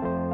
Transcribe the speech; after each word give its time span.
thank 0.00 0.10
you 0.20 0.25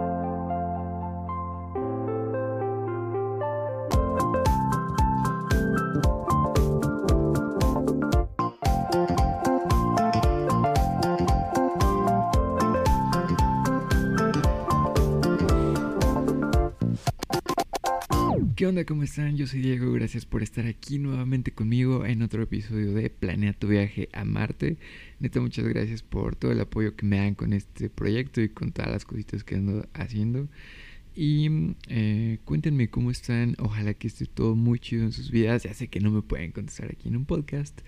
¿Qué 18.63 18.69
onda? 18.69 18.85
¿Cómo 18.85 19.03
están? 19.03 19.37
Yo 19.37 19.49
soy 19.49 19.61
Diego, 19.61 19.91
gracias 19.91 20.25
por 20.25 20.41
estar 20.41 20.67
aquí 20.67 21.01
nuevamente 21.01 21.51
conmigo 21.51 22.07
en 22.07 22.23
otro 22.23 22.45
episodio 22.45 22.95
de 22.95 23.11
Planea 23.11 23.55
tu 23.55 23.67
viaje 23.67 24.09
a 24.13 24.25
Marte. 24.25 24.77
Neta, 25.19 25.41
muchas 25.41 25.67
gracias 25.67 26.05
por 26.05 26.37
todo 26.37 26.53
el 26.53 26.61
apoyo 26.61 26.95
que 26.95 27.05
me 27.05 27.17
dan 27.17 27.35
con 27.35 27.55
este 27.55 27.91
proyecto 27.91 28.41
y 28.41 28.51
con 28.51 28.71
todas 28.71 28.93
las 28.93 29.05
cositas 29.05 29.43
que 29.43 29.57
ando 29.57 29.89
haciendo. 29.95 30.47
Y 31.17 31.75
eh, 31.89 32.39
cuéntenme 32.45 32.89
cómo 32.89 33.11
están, 33.11 33.57
ojalá 33.59 33.95
que 33.95 34.07
esté 34.07 34.27
todo 34.27 34.55
muy 34.55 34.79
chido 34.79 35.03
en 35.07 35.11
sus 35.11 35.33
vidas. 35.33 35.65
Ya 35.65 35.75
sé 35.75 35.89
que 35.89 35.99
no 35.99 36.13
me 36.13 36.23
pueden 36.23 36.53
contestar 36.53 36.93
aquí 36.93 37.09
en 37.09 37.17
un 37.17 37.25
podcast, 37.25 37.81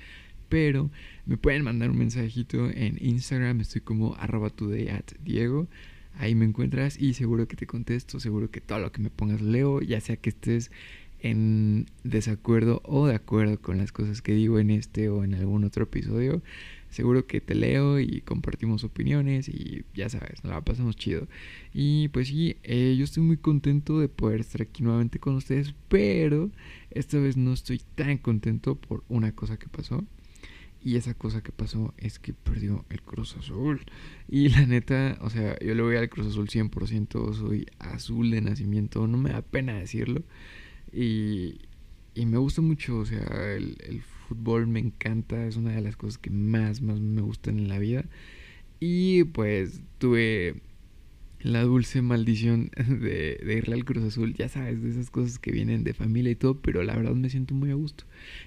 pero 0.49 0.91
me 1.25 1.37
pueden 1.37 1.63
mandar 1.63 1.91
un 1.91 1.99
mensajito 1.99 2.69
en 2.69 2.99
Instagram, 3.01 3.61
estoy 3.61 3.83
como 3.83 4.17
arroba 4.17 4.51
today 4.51 4.89
at 4.89 5.05
Diego. 5.23 5.69
Ahí 6.17 6.35
me 6.35 6.45
encuentras 6.45 6.99
y 6.99 7.15
seguro 7.15 7.49
que 7.49 7.57
te 7.57 7.67
contesto, 7.67 8.21
seguro 8.21 8.51
que 8.51 8.61
todo 8.61 8.79
lo 8.79 8.93
que 8.93 9.03
me 9.03 9.11
pongas 9.11 9.41
leo, 9.41 9.81
ya 9.81 10.01
sea 10.01 10.17
que 10.17 10.31
estés 10.31 10.71
en 11.25 11.87
desacuerdo 12.03 12.83
o 12.85 13.07
de 13.07 13.15
acuerdo 13.15 13.59
con 13.59 13.79
las 13.79 13.93
cosas 13.93 14.21
que 14.21 14.35
digo 14.35 14.59
en 14.59 14.71
este 14.71 15.09
o 15.09 15.25
en 15.25 15.35
algún 15.35 15.65
otro 15.65 15.85
episodio. 15.85 16.43
Seguro 16.91 17.27
que 17.27 17.41
te 17.41 17.55
leo 17.55 17.99
y 17.99 18.21
compartimos 18.21 18.85
opiniones 18.85 19.49
y 19.49 19.85
ya 19.95 20.09
sabes, 20.11 20.45
nos 20.45 20.53
la 20.53 20.61
pasamos 20.61 20.97
chido. 20.97 21.27
Y 21.73 22.09
pues 22.09 22.29
sí, 22.29 22.57
eh, 22.63 22.95
yo 22.97 23.05
estoy 23.05 23.23
muy 23.23 23.39
contento 23.39 23.99
de 23.99 24.09
poder 24.09 24.41
estar 24.41 24.63
aquí 24.63 24.83
nuevamente 24.83 25.19
con 25.19 25.35
ustedes, 25.35 25.75
pero 25.89 26.51
esta 26.91 27.19
vez 27.19 27.37
no 27.37 27.55
estoy 27.55 27.81
tan 27.95 28.19
contento 28.19 28.77
por 28.77 29.03
una 29.09 29.33
cosa 29.33 29.57
que 29.57 29.67
pasó. 29.67 30.05
Y 30.85 30.97
esa 30.97 31.15
cosa 31.15 31.43
que 31.43 31.51
pasó 31.51 31.95
es 31.97 32.19
que 32.19 32.35
perdió 32.35 32.85
el 32.91 33.01
Cruz 33.01 33.37
Azul. 33.39 33.81
Y 34.29 34.51
la 34.51 34.67
neta, 34.67 35.17
o 35.23 35.31
sea, 35.31 35.59
yo 35.61 35.75
le 35.75 35.83
voy 35.83 35.97
al 35.97 36.11
Cruz 36.11 36.27
Azul 36.27 36.49
100%, 36.49 37.35
soy 37.35 37.67
azul 37.79 38.31
de 38.31 38.43
nacimiento, 38.43 39.07
no 39.07 39.17
me 39.17 39.31
da 39.31 39.41
pena 39.41 39.73
decirlo. 39.79 40.23
Y, 40.93 41.63
y 42.15 42.27
me 42.27 42.37
gusta 42.37 42.61
mucho, 42.61 42.99
o 42.99 43.07
sea, 43.07 43.55
el, 43.55 43.79
el, 43.89 44.03
fútbol 44.29 44.67
me 44.67 44.81
encanta, 44.81 45.47
es 45.47 45.57
una 45.57 45.73
de 45.73 45.83
las 45.83 45.97
cosas 45.97 46.19
que 46.19 46.31
más, 46.31 46.81
más 46.81 47.01
me 47.01 47.23
gustan 47.23 47.59
en 47.59 47.69
la 47.69 47.79
vida. 47.79 48.05
Y 48.79 49.25
pues 49.25 49.83
tuve 49.99 50.57
la 51.41 51.63
dulce 51.63 52.03
maldición 52.03 52.71
de, 52.77 53.41
de, 53.43 53.55
irle 53.57 53.75
al 53.75 53.85
Cruz 53.87 54.05
Azul, 54.05 54.35
ya 54.35 54.51
sabes, 54.51 54.83
de 54.83 54.91
esas 54.91 55.11
cosas 55.11 55.39
que 55.39 55.51
vienen 55.51 55.83
de 55.83 55.95
familia 55.95 56.33
y 56.33 56.37
todo, 56.37 56.61
pero 56.61 56.83
la 56.83 56.95
verdad 56.95 57.15
me 57.15 57.31
siento 57.31 57.55
muy 57.55 57.71
a 57.71 57.75
gusto. 57.75 58.05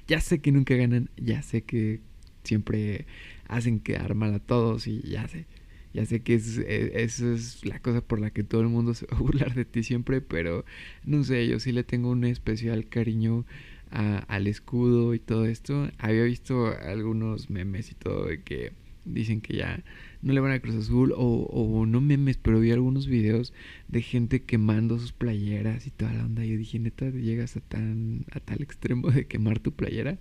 Ya 0.08 0.22
sé 0.22 0.40
que 0.40 0.52
nunca 0.52 0.76
ganan, 0.76 1.10
ya 1.18 1.42
sé 1.42 1.64
que 1.64 2.02
siempre 2.48 3.06
hacen 3.48 3.80
quedar 3.80 4.16
mal 4.16 4.34
a 4.34 4.40
todos 4.40 4.88
y 4.88 5.02
ya 5.02 5.28
sé, 5.28 5.46
ya 5.94 6.06
sé 6.06 6.22
que 6.22 6.36
es, 6.36 6.58
e, 6.58 7.04
eso 7.04 7.32
es 7.32 7.66
la 7.66 7.80
cosa 7.80 8.02
por 8.02 8.20
la 8.20 8.32
que 8.32 8.44
todo 8.44 8.62
el 8.62 8.68
mundo 8.68 8.94
se 8.96 9.06
va 9.08 9.18
a 9.18 9.22
burlar 9.22 9.54
de 9.54 9.66
ti 9.66 9.84
siempre, 9.84 10.22
pero 10.22 10.66
no 11.06 11.24
sé, 11.24 11.48
yo 11.48 11.60
sí 11.60 11.72
le 11.72 11.84
tengo 11.84 12.10
un 12.10 12.24
especial 12.26 12.88
cariño 12.88 13.46
a, 13.92 14.20
al 14.28 14.48
escudo 14.48 15.14
y 15.14 15.20
todo 15.20 15.46
esto. 15.46 15.90
Había 15.98 16.24
visto 16.24 16.68
algunos 16.68 17.50
memes 17.50 17.92
y 17.92 17.96
todo 17.96 18.26
de 18.26 18.42
que 18.44 18.74
dicen 19.06 19.42
que 19.42 19.58
ya 19.58 19.84
no 20.22 20.34
le 20.34 20.40
van 20.40 20.52
a 20.52 20.60
Cruz 20.60 20.76
Azul 20.76 21.14
o, 21.16 21.48
o, 21.52 21.86
no 21.86 22.02
memes, 22.02 22.38
pero 22.38 22.60
vi 22.60 22.72
algunos 22.72 23.08
videos 23.08 23.54
de 23.88 24.02
gente 24.02 24.44
quemando 24.44 25.00
sus 25.00 25.14
playeras 25.14 25.88
y 25.88 25.92
toda 25.92 26.14
la 26.14 26.26
onda. 26.26 26.46
Yo 26.46 26.58
dije, 26.58 26.80
neta, 26.80 27.10
llegas 27.10 27.56
a 27.58 27.62
tan 27.62 28.26
a 28.32 28.40
tal 28.40 28.62
extremo 28.62 29.10
de 29.12 29.28
quemar 29.28 29.60
tu 29.60 29.72
playera. 29.72 30.20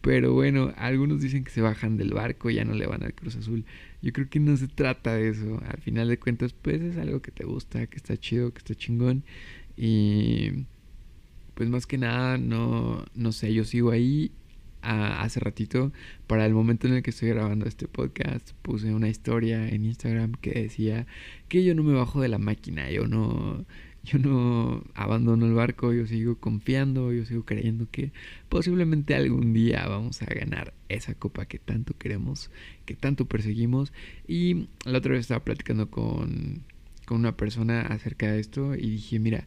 Pero 0.00 0.32
bueno, 0.32 0.72
algunos 0.76 1.20
dicen 1.20 1.44
que 1.44 1.50
se 1.50 1.60
bajan 1.60 1.96
del 1.96 2.14
barco 2.14 2.48
y 2.50 2.54
ya 2.54 2.64
no 2.64 2.74
le 2.74 2.86
van 2.86 3.02
al 3.02 3.14
Cruz 3.14 3.36
Azul. 3.36 3.64
Yo 4.02 4.12
creo 4.12 4.28
que 4.30 4.40
no 4.40 4.56
se 4.56 4.68
trata 4.68 5.14
de 5.14 5.28
eso. 5.28 5.60
Al 5.68 5.80
final 5.80 6.08
de 6.08 6.18
cuentas, 6.18 6.54
pues 6.54 6.80
es 6.80 6.96
algo 6.96 7.20
que 7.20 7.30
te 7.30 7.44
gusta, 7.44 7.86
que 7.86 7.96
está 7.96 8.16
chido, 8.16 8.52
que 8.52 8.58
está 8.58 8.74
chingón. 8.74 9.24
Y 9.76 10.64
pues 11.54 11.68
más 11.68 11.86
que 11.86 11.98
nada, 11.98 12.38
no, 12.38 13.04
no 13.14 13.32
sé, 13.32 13.52
yo 13.52 13.64
sigo 13.64 13.90
ahí. 13.90 14.32
A, 14.82 15.20
hace 15.22 15.40
ratito, 15.40 15.92
para 16.26 16.46
el 16.46 16.54
momento 16.54 16.86
en 16.86 16.94
el 16.94 17.02
que 17.02 17.10
estoy 17.10 17.28
grabando 17.28 17.66
este 17.66 17.86
podcast, 17.86 18.52
puse 18.62 18.94
una 18.94 19.10
historia 19.10 19.68
en 19.68 19.84
Instagram 19.84 20.32
que 20.40 20.52
decía 20.52 21.06
que 21.48 21.62
yo 21.62 21.74
no 21.74 21.82
me 21.82 21.92
bajo 21.92 22.22
de 22.22 22.28
la 22.28 22.38
máquina, 22.38 22.90
yo 22.90 23.06
no, 23.06 23.66
yo 24.02 24.18
no 24.18 24.82
abandono 24.94 25.46
el 25.46 25.54
barco, 25.54 25.92
yo 25.92 26.06
sigo 26.06 26.36
confiando, 26.38 27.12
yo 27.12 27.24
sigo 27.26 27.44
creyendo 27.44 27.86
que 27.90 28.12
posiblemente 28.48 29.14
algún 29.14 29.52
día 29.52 29.86
vamos 29.88 30.22
a 30.22 30.26
ganar 30.26 30.72
esa 30.88 31.14
copa 31.14 31.46
que 31.46 31.58
tanto 31.58 31.96
queremos, 31.98 32.50
que 32.86 32.94
tanto 32.94 33.26
perseguimos. 33.26 33.92
Y 34.26 34.68
la 34.84 34.98
otra 34.98 35.12
vez 35.12 35.20
estaba 35.20 35.44
platicando 35.44 35.90
con, 35.90 36.62
con 37.04 37.18
una 37.18 37.36
persona 37.36 37.82
acerca 37.82 38.32
de 38.32 38.40
esto 38.40 38.74
y 38.74 38.90
dije, 38.90 39.18
mira, 39.18 39.46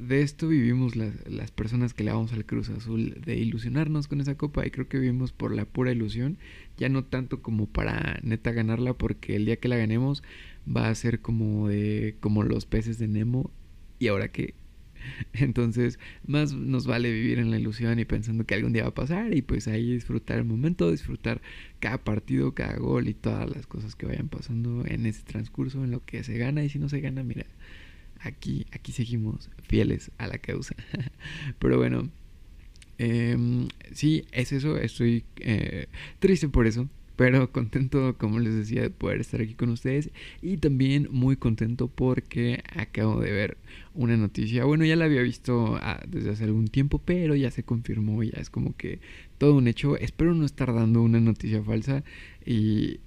de 0.00 0.22
esto 0.22 0.46
vivimos 0.46 0.94
las, 0.94 1.12
las, 1.28 1.50
personas 1.50 1.92
que 1.92 2.04
le 2.04 2.12
vamos 2.12 2.32
al 2.32 2.44
Cruz 2.44 2.68
Azul, 2.68 3.20
de 3.24 3.36
ilusionarnos 3.36 4.06
con 4.06 4.20
esa 4.20 4.36
copa 4.36 4.64
y 4.64 4.70
creo 4.70 4.88
que 4.88 4.98
vivimos 4.98 5.32
por 5.32 5.52
la 5.52 5.64
pura 5.64 5.90
ilusión, 5.90 6.38
ya 6.76 6.88
no 6.88 7.02
tanto 7.02 7.42
como 7.42 7.66
para 7.66 8.20
neta 8.22 8.52
ganarla 8.52 8.92
porque 8.94 9.34
el 9.34 9.44
día 9.44 9.56
que 9.56 9.66
la 9.66 9.76
ganemos 9.76 10.22
va 10.68 10.88
a 10.88 10.94
ser 10.94 11.20
como 11.20 11.68
de 11.68 12.14
como 12.20 12.44
los 12.44 12.66
peces 12.66 12.98
de 12.98 13.08
Nemo 13.08 13.50
y 13.98 14.08
ahora 14.08 14.28
qué. 14.28 14.54
Entonces, 15.32 15.98
más 16.26 16.52
nos 16.52 16.86
vale 16.86 17.10
vivir 17.10 17.38
en 17.38 17.50
la 17.50 17.58
ilusión 17.58 17.98
y 17.98 18.04
pensando 18.04 18.44
que 18.44 18.54
algún 18.54 18.72
día 18.72 18.82
va 18.82 18.90
a 18.90 18.94
pasar 18.94 19.34
y 19.34 19.42
pues 19.42 19.68
ahí 19.68 19.92
disfrutar 19.92 20.38
el 20.38 20.44
momento, 20.44 20.90
disfrutar 20.90 21.40
cada 21.80 21.98
partido, 21.98 22.54
cada 22.54 22.76
gol 22.76 23.08
y 23.08 23.14
todas 23.14 23.48
las 23.50 23.66
cosas 23.66 23.94
que 23.94 24.06
vayan 24.06 24.28
pasando 24.28 24.84
en 24.86 25.06
ese 25.06 25.22
transcurso, 25.22 25.84
en 25.84 25.90
lo 25.90 26.04
que 26.04 26.22
se 26.24 26.36
gana 26.38 26.64
y 26.64 26.68
si 26.68 26.78
no 26.78 26.88
se 26.88 27.00
gana, 27.00 27.22
mira, 27.22 27.46
aquí, 28.20 28.66
aquí 28.72 28.92
seguimos 28.92 29.50
fieles 29.64 30.10
a 30.18 30.26
la 30.26 30.38
causa. 30.38 30.74
Pero 31.58 31.78
bueno, 31.78 32.10
eh, 32.98 33.36
sí, 33.92 34.24
es 34.32 34.52
eso, 34.52 34.76
estoy 34.76 35.24
eh, 35.40 35.86
triste 36.18 36.48
por 36.48 36.66
eso, 36.66 36.88
pero 37.18 37.50
contento, 37.50 38.16
como 38.16 38.38
les 38.38 38.54
decía, 38.54 38.80
de 38.80 38.90
poder 38.90 39.20
estar 39.20 39.40
aquí 39.40 39.54
con 39.54 39.70
ustedes. 39.70 40.10
Y 40.40 40.58
también 40.58 41.08
muy 41.10 41.34
contento 41.34 41.88
porque 41.88 42.62
acabo 42.76 43.20
de 43.20 43.32
ver 43.32 43.58
una 43.92 44.16
noticia. 44.16 44.64
Bueno, 44.64 44.84
ya 44.84 44.94
la 44.94 45.06
había 45.06 45.22
visto 45.22 45.76
ah, 45.82 46.00
desde 46.06 46.30
hace 46.30 46.44
algún 46.44 46.68
tiempo, 46.68 47.00
pero 47.04 47.34
ya 47.34 47.50
se 47.50 47.64
confirmó. 47.64 48.22
Ya 48.22 48.38
es 48.40 48.50
como 48.50 48.76
que 48.76 49.00
todo 49.36 49.56
un 49.56 49.66
hecho. 49.66 49.96
Espero 49.96 50.32
no 50.32 50.46
estar 50.46 50.72
dando 50.72 51.02
una 51.02 51.18
noticia 51.18 51.60
falsa 51.60 52.04
y, 52.46 53.00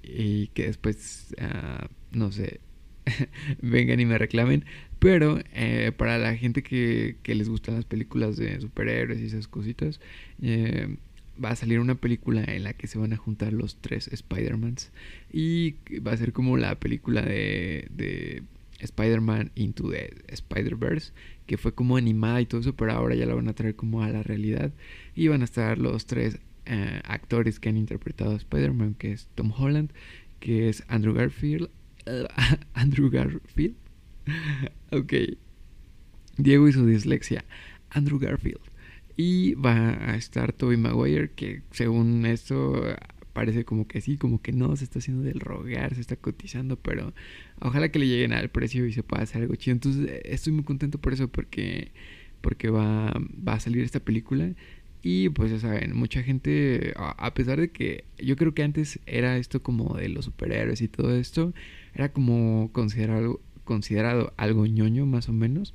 que 0.54 0.66
después, 0.66 1.34
uh, 1.40 1.88
no 2.12 2.34
sé, 2.34 2.60
vengan 3.62 4.02
y 4.02 4.06
me 4.06 4.18
reclamen. 4.18 4.66
Pero 5.00 5.40
eh, 5.54 5.94
para 5.96 6.18
la 6.18 6.36
gente 6.36 6.64
que, 6.64 7.16
que, 7.24 7.34
les 7.34 7.48
gustan 7.48 7.76
las 7.76 7.86
películas 7.86 8.36
de 8.36 8.60
superhéroes 8.60 9.22
y 9.22 9.28
esas 9.28 9.48
cositas, 9.48 10.02
eh, 10.42 10.98
va 11.44 11.50
a 11.50 11.56
salir 11.56 11.80
una 11.80 11.96
película 11.96 12.44
en 12.44 12.64
la 12.64 12.74
que 12.74 12.88
se 12.88 12.98
van 12.98 13.14
a 13.14 13.18
juntar 13.18 13.54
los 13.54 13.78
tres 13.78 14.08
Spider-Mans 14.08 14.92
y 15.32 15.76
va 16.00 16.12
a 16.12 16.18
ser 16.18 16.34
como 16.34 16.58
la 16.58 16.80
película 16.80 17.22
de, 17.22 17.88
de 17.92 18.44
Spider-Man 18.80 19.52
Into 19.56 19.90
the 19.90 20.14
Spider-Verse, 20.28 21.14
que 21.46 21.58
fue 21.58 21.74
como 21.74 21.98
animada 21.98 22.42
y 22.42 22.46
todo 22.46 22.62
eso, 22.62 22.76
pero 22.76 22.92
ahora 22.94 23.16
ya 23.16 23.26
la 23.26 23.36
van 23.36 23.48
a 23.48 23.54
traer 23.54 23.76
como 23.76 24.04
a 24.04 24.10
la 24.10 24.24
realidad. 24.24 24.74
Y 25.16 25.28
van 25.28 25.42
a 25.42 25.46
estar 25.46 25.78
los 25.78 26.06
tres 26.06 26.40
uh, 26.68 27.00
actores 27.04 27.60
que 27.60 27.70
han 27.70 27.78
interpretado 27.78 28.32
a 28.32 28.38
Spider-Man, 28.38 28.96
que 28.96 29.12
es 29.12 29.28
Tom 29.36 29.52
Holland, 29.56 29.92
que 30.40 30.70
es 30.70 30.84
Andrew 30.88 31.14
Garfield, 31.14 31.70
Andrew 32.74 33.10
Garfield, 33.10 33.76
ok, 34.92 35.14
Diego 36.38 36.68
y 36.68 36.74
su 36.74 36.86
dislexia, 36.86 37.46
Andrew 37.90 38.20
Garfield. 38.20 38.71
Y 39.18 39.56
va 39.56 40.12
a 40.12 40.16
estar 40.16 40.54
Toby 40.54 40.78
Maguire, 40.78 41.32
que 41.32 41.62
según 41.72 42.26
esto 42.26 42.84
parece 43.34 43.66
como 43.66 43.88
que 43.88 44.02
sí, 44.02 44.18
como 44.18 44.42
que 44.42 44.52
no, 44.52 44.76
se 44.76 44.84
está 44.84 45.00
haciendo 45.00 45.24
del 45.24 45.40
rogar, 45.40 45.96
se 45.96 46.02
está 46.02 46.16
cotizando, 46.16 46.76
pero 46.78 47.14
ojalá 47.60 47.90
que 47.90 48.00
le 48.00 48.08
lleguen 48.08 48.34
al 48.34 48.50
precio 48.50 48.86
y 48.86 48.94
se 48.94 49.04
pueda 49.04 49.24
hacer 49.24 49.42
algo 49.42 49.56
chido. 49.56 49.74
Entonces 49.74 50.22
estoy 50.26 50.54
muy 50.54 50.64
contento 50.64 50.98
por 51.00 51.14
eso, 51.14 51.28
porque, 51.28 51.92
porque 52.42 52.70
va, 52.70 53.14
va 53.48 53.54
a 53.54 53.60
salir 53.60 53.84
esta 53.84 54.00
película. 54.00 54.54
Y 55.04 55.30
pues 55.30 55.52
ya 55.52 55.60
saben, 55.60 55.96
mucha 55.96 56.22
gente, 56.22 56.94
a 56.96 57.34
pesar 57.34 57.60
de 57.60 57.72
que 57.72 58.04
yo 58.20 58.36
creo 58.36 58.54
que 58.54 58.62
antes 58.62 59.00
era 59.08 59.38
esto 59.38 59.64
como 59.64 59.96
de 59.96 60.10
los 60.10 60.26
superhéroes 60.26 60.82
y 60.82 60.88
todo 60.88 61.16
esto, 61.16 61.54
era 61.96 62.14
como 62.14 62.70
considerado, 62.72 63.42
considerado 63.64 64.34
algo 64.38 64.68
ñoño 64.68 65.08
más 65.08 65.28
o 65.28 65.34
menos. 65.34 65.74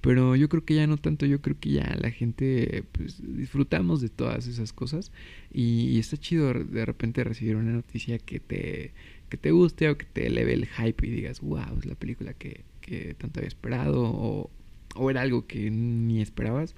Pero 0.00 0.36
yo 0.36 0.48
creo 0.48 0.64
que 0.64 0.74
ya 0.74 0.86
no 0.86 0.96
tanto, 0.96 1.26
yo 1.26 1.40
creo 1.40 1.56
que 1.58 1.70
ya 1.70 1.96
la 2.00 2.10
gente 2.10 2.84
pues, 2.92 3.20
disfrutamos 3.20 4.00
de 4.00 4.08
todas 4.08 4.46
esas 4.46 4.72
cosas 4.72 5.10
y, 5.52 5.98
está 5.98 6.16
chido 6.16 6.52
de 6.52 6.86
repente 6.86 7.24
recibir 7.24 7.56
una 7.56 7.72
noticia 7.72 8.18
que 8.18 8.38
te, 8.38 8.92
que 9.28 9.36
te 9.36 9.50
guste 9.50 9.88
o 9.90 9.98
que 9.98 10.06
te 10.06 10.26
eleve 10.26 10.54
el 10.54 10.66
hype 10.66 11.06
y 11.06 11.10
digas, 11.10 11.40
wow, 11.40 11.78
es 11.78 11.86
la 11.86 11.96
película 11.96 12.32
que, 12.32 12.62
que 12.80 13.14
tanto 13.14 13.40
había 13.40 13.48
esperado 13.48 14.04
o, 14.04 14.50
o 14.94 15.10
era 15.10 15.22
algo 15.22 15.46
que 15.46 15.70
ni 15.70 16.20
esperabas 16.20 16.74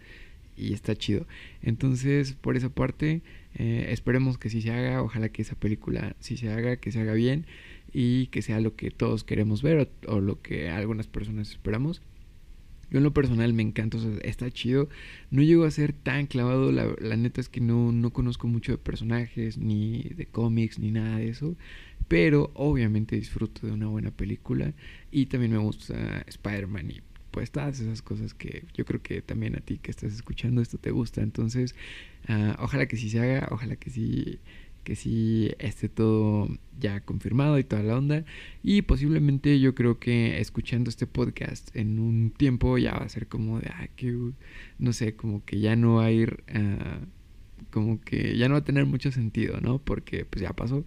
y 0.57 0.75
está 0.75 0.95
chido. 0.95 1.27
Entonces, 1.63 2.35
por 2.35 2.57
esa 2.57 2.69
parte, 2.69 3.23
eh, 3.55 3.87
esperemos 3.91 4.39
que 4.39 4.51
sí 4.51 4.63
se 4.63 4.71
haga, 4.71 5.03
ojalá 5.03 5.29
que 5.31 5.43
esa 5.43 5.57
película 5.57 6.15
sí 6.21 6.37
se 6.37 6.51
haga, 6.51 6.77
que 6.77 6.93
se 6.93 7.01
haga 7.01 7.15
bien 7.15 7.47
y 7.93 8.27
que 8.29 8.43
sea 8.43 8.61
lo 8.61 8.77
que 8.77 8.91
todos 8.91 9.25
queremos 9.25 9.63
ver 9.63 9.91
o, 10.07 10.21
lo 10.21 10.41
que 10.41 10.69
algunas 10.71 11.07
personas 11.07 11.51
esperamos. 11.51 12.03
Yo 12.91 12.99
en 12.99 13.05
lo 13.05 13.13
personal 13.13 13.53
me 13.53 13.63
encanta, 13.63 13.99
está 14.23 14.51
chido. 14.51 14.89
No 15.31 15.43
llego 15.43 15.65
a 15.65 15.71
ser 15.71 15.93
tan 15.93 16.27
clavado, 16.27 16.73
la, 16.73 16.95
la, 16.99 17.17
neta 17.17 17.41
es 17.41 17.49
que 17.49 17.61
no, 17.61 17.93
no 17.93 18.13
conozco 18.13 18.49
mucho 18.49 18.73
de 18.73 18.79
personajes, 18.79 19.59
ni 19.59 20.03
de 20.03 20.27
cómics, 20.27 20.79
ni 20.79 20.91
nada 20.91 21.19
de 21.19 21.29
eso. 21.29 21.57
Pero 22.09 22.51
obviamente 22.55 23.17
disfruto 23.17 23.67
de 23.67 23.73
una 23.73 23.87
buena 23.87 24.11
película 24.11 24.75
y 25.13 25.27
también 25.27 25.53
me 25.53 25.59
gusta 25.59 26.25
Spider-Man 26.27 26.91
y 26.91 27.01
pues 27.31 27.51
todas 27.53 27.79
esas 27.81 28.03
cosas 28.03 28.35
que 28.35 28.65
yo 28.75 28.85
creo 28.85 29.01
que 29.03 29.23
también 29.23 29.57
a 29.57 29.61
ti 29.61 29.79
que 29.79 29.91
estás 29.91 30.13
escuchando 30.13 30.61
esto 30.61 30.79
te 30.79 30.91
gusta. 30.91 31.23
Entonces, 31.23 31.75
uh, 32.29 32.61
ojalá 32.63 32.87
que 32.87 32.97
sí 32.97 33.09
se 33.11 33.21
haga, 33.21 33.49
ojalá 33.51 33.77
que 33.77 33.91
sí 33.91 34.41
que 34.85 34.97
sí 34.97 35.53
esté 35.59 35.89
todo 35.89 36.49
ya 36.79 37.01
confirmado 37.01 37.59
y 37.59 37.65
toda 37.65 37.83
la 37.83 37.97
onda. 37.99 38.25
Y 38.63 38.83
posiblemente 38.83 39.61
yo 39.61 39.75
creo 39.75 39.99
que 39.99 40.41
escuchando 40.41 40.91
este 40.91 41.07
podcast 41.07 41.75
en 41.77 41.99
un 41.99 42.31
tiempo 42.31 42.79
ya 42.79 42.93
va 42.93 43.05
a 43.05 43.09
ser 43.09 43.27
como 43.29 43.61
de, 43.61 43.69
ah, 43.69 43.89
que, 43.97 44.17
no 44.79 44.93
sé, 44.93 45.15
como 45.15 45.45
que 45.45 45.61
ya 45.61 45.77
no 45.77 45.97
va 45.97 46.07
a 46.07 46.11
ir, 46.11 46.43
uh, 46.55 47.05
como 47.71 48.01
que 48.01 48.37
ya 48.37 48.49
no 48.49 48.55
va 48.55 48.61
a 48.61 48.65
tener 48.65 48.87
mucho 48.87 49.13
sentido, 49.13 49.61
¿no? 49.61 49.79
Porque 49.79 50.25
pues 50.25 50.43
ya 50.43 50.53
pasó. 50.53 50.85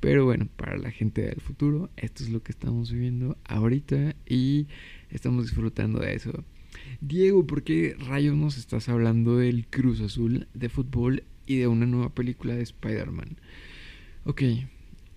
Pero 0.00 0.24
bueno, 0.24 0.48
para 0.56 0.76
la 0.78 0.90
gente 0.90 1.22
del 1.22 1.40
futuro, 1.40 1.90
esto 1.96 2.22
es 2.22 2.30
lo 2.30 2.42
que 2.42 2.52
estamos 2.52 2.92
viviendo 2.92 3.36
ahorita 3.44 4.14
y 4.28 4.68
estamos 5.10 5.46
disfrutando 5.46 5.98
de 6.00 6.14
eso. 6.14 6.44
Diego, 7.00 7.46
¿por 7.46 7.62
qué 7.62 7.96
rayos 7.98 8.36
nos 8.36 8.58
estás 8.58 8.88
hablando 8.88 9.36
del 9.36 9.66
Cruz 9.66 10.00
Azul 10.00 10.46
de 10.54 10.68
fútbol 10.68 11.24
y 11.48 11.56
de 11.56 11.66
una 11.66 11.86
nueva 11.86 12.10
película 12.10 12.54
de 12.54 12.62
Spider-Man? 12.62 13.38
Ok, 14.24 14.42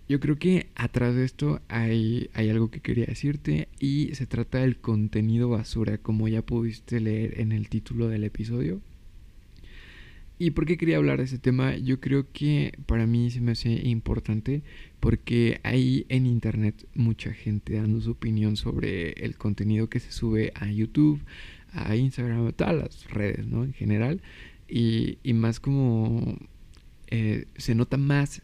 yo 0.09 0.19
creo 0.19 0.37
que 0.37 0.67
atrás 0.75 1.15
de 1.15 1.23
esto 1.23 1.61
hay, 1.67 2.29
hay 2.33 2.49
algo 2.49 2.71
que 2.71 2.79
quería 2.79 3.05
decirte 3.05 3.67
y 3.79 4.15
se 4.15 4.25
trata 4.25 4.59
del 4.59 4.77
contenido 4.77 5.49
basura, 5.49 5.97
como 5.99 6.27
ya 6.27 6.41
pudiste 6.41 6.99
leer 6.99 7.39
en 7.39 7.51
el 7.51 7.69
título 7.69 8.07
del 8.07 8.23
episodio. 8.23 8.81
¿Y 10.37 10.51
por 10.51 10.65
qué 10.65 10.75
quería 10.75 10.97
hablar 10.97 11.19
de 11.19 11.25
ese 11.25 11.37
tema? 11.37 11.77
Yo 11.77 11.99
creo 11.99 12.25
que 12.33 12.73
para 12.87 13.05
mí 13.05 13.29
se 13.29 13.41
me 13.41 13.51
hace 13.51 13.69
importante 13.87 14.63
porque 14.99 15.59
hay 15.61 16.07
en 16.09 16.25
internet 16.25 16.87
mucha 16.95 17.31
gente 17.31 17.75
dando 17.75 18.01
su 18.01 18.11
opinión 18.11 18.55
sobre 18.55 19.11
el 19.23 19.37
contenido 19.37 19.87
que 19.87 19.99
se 19.99 20.11
sube 20.11 20.51
a 20.55 20.71
YouTube, 20.71 21.21
a 21.73 21.95
Instagram, 21.95 22.47
a 22.47 22.51
todas 22.53 22.75
las 22.75 23.11
redes, 23.11 23.45
¿no? 23.45 23.63
En 23.63 23.73
general. 23.73 24.21
Y, 24.73 25.17
más 25.33 25.59
como 25.59 26.37
eh, 27.07 27.45
se 27.57 27.75
nota 27.75 27.97
más 27.97 28.41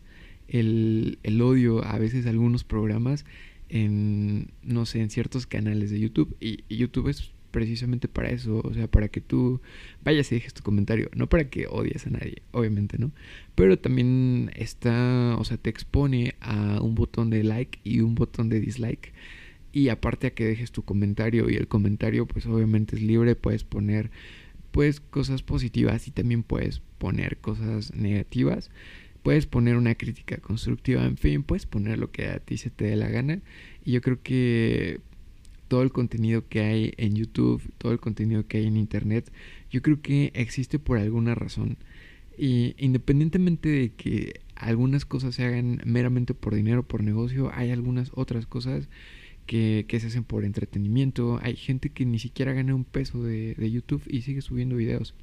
el, 0.50 1.19
el 1.24 1.41
odio 1.41 1.85
a 1.85 1.97
veces 1.97 2.25
a 2.25 2.29
algunos 2.29 2.65
programas 2.65 3.25
en, 3.69 4.51
no 4.62 4.85
sé, 4.85 5.00
en 5.01 5.09
ciertos 5.09 5.47
canales 5.47 5.89
de 5.89 6.00
YouTube. 6.00 6.35
Y, 6.41 6.65
y 6.68 6.77
YouTube 6.77 7.07
es 7.07 7.31
precisamente 7.51 8.07
para 8.07 8.29
eso, 8.29 8.62
o 8.63 8.74
sea, 8.74 8.88
para 8.88 9.07
que 9.07 9.21
tú 9.21 9.62
vayas 10.03 10.31
y 10.31 10.35
dejes 10.35 10.53
tu 10.53 10.63
comentario, 10.63 11.09
no 11.15 11.27
para 11.27 11.50
que 11.50 11.68
odies 11.68 12.06
a 12.06 12.09
nadie, 12.09 12.41
obviamente, 12.51 12.97
¿no? 12.97 13.12
Pero 13.56 13.80
también 13.80 14.51
está, 14.56 15.35
o 15.39 15.44
sea, 15.44 15.57
te 15.57 15.69
expone 15.69 16.35
a 16.39 16.81
un 16.81 16.94
botón 16.94 17.30
de 17.30 17.44
like 17.44 17.80
y 17.83 18.01
un 18.01 18.15
botón 18.15 18.50
de 18.50 18.59
dislike. 18.59 19.13
Y 19.71 19.89
aparte 19.89 20.27
a 20.27 20.31
que 20.31 20.45
dejes 20.45 20.71
tu 20.71 20.83
comentario 20.83 21.50
y 21.50 21.56
el 21.56 21.68
comentario 21.68 22.25
pues 22.25 22.45
obviamente 22.45 22.95
es 22.95 23.01
libre, 23.01 23.35
puedes 23.35 23.63
poner 23.63 24.12
pues 24.77 25.00
cosas 25.00 25.41
positivas 25.41 26.07
y 26.07 26.12
también 26.12 26.44
puedes 26.44 26.81
poner 27.00 27.38
cosas 27.38 27.95
negativas. 27.95 28.69
Puedes 29.24 29.47
poner 29.47 29.75
una 29.75 29.95
crítica 29.95 30.38
constructiva, 30.38 31.03
en 31.03 31.18
fin, 31.18 31.41
puedes 31.41 31.65
poner 31.65 31.97
lo 31.97 32.12
que 32.12 32.27
a 32.27 32.38
ti 32.38 32.57
se 32.57 32.69
te 32.69 32.85
dé 32.85 32.95
la 32.95 33.09
gana. 33.09 33.39
Y 33.83 33.94
yo 33.94 34.01
creo 34.01 34.21
que 34.21 35.01
todo 35.68 35.81
el 35.81 35.91
contenido 35.91 36.47
que 36.47 36.59
hay 36.59 36.94
en 36.97 37.15
YouTube, 37.15 37.59
todo 37.79 37.91
el 37.91 38.00
contenido 38.00 38.45
que 38.45 38.59
hay 38.59 38.68
en 38.68 38.77
Internet, 38.77 39.31
yo 39.71 39.81
creo 39.81 40.00
que 40.00 40.31
existe 40.35 40.77
por 40.77 41.00
alguna 41.00 41.33
razón. 41.33 41.77
Y 42.38 42.75
independientemente 42.77 43.69
de 43.69 43.89
que 43.94 44.41
algunas 44.53 45.06
cosas 45.06 45.33
se 45.33 45.44
hagan 45.44 45.81
meramente 45.85 46.35
por 46.35 46.53
dinero, 46.53 46.83
por 46.83 47.01
negocio, 47.01 47.50
hay 47.51 47.71
algunas 47.71 48.12
otras 48.13 48.45
cosas 48.45 48.89
que, 49.47 49.85
se 49.99 50.07
hacen 50.07 50.23
por 50.23 50.45
entretenimiento. 50.45 51.39
Hay 51.41 51.55
gente 51.55 51.89
que 51.89 52.05
ni 52.05 52.19
siquiera 52.19 52.53
gana 52.53 52.75
un 52.75 52.83
peso 52.83 53.23
de, 53.23 53.55
YouTube 53.71 54.03
y 54.07 54.21
sigue 54.21 54.41
subiendo 54.41 54.75
videos. 54.75 55.15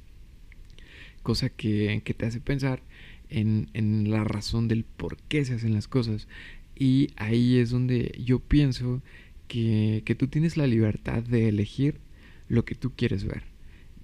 Cosa 1.23 1.49
que, 1.49 2.01
que 2.03 2.13
te 2.13 2.25
hace 2.25 2.41
pensar 2.41 2.81
en, 3.29 3.69
en 3.73 4.11
la 4.11 4.23
razón 4.23 4.67
del 4.67 4.83
por 4.83 5.17
qué 5.29 5.45
se 5.45 5.53
hacen 5.53 5.73
las 5.73 5.87
cosas. 5.87 6.27
Y 6.75 7.09
ahí 7.15 7.57
es 7.57 7.69
donde 7.69 8.19
yo 8.23 8.39
pienso 8.39 9.01
que, 9.47 10.03
que 10.05 10.15
tú 10.15 10.27
tienes 10.27 10.57
la 10.57 10.67
libertad 10.67 11.23
de 11.23 11.47
elegir 11.47 11.99
lo 12.49 12.65
que 12.65 12.75
tú 12.75 12.91
quieres 12.95 13.23
ver. 13.23 13.43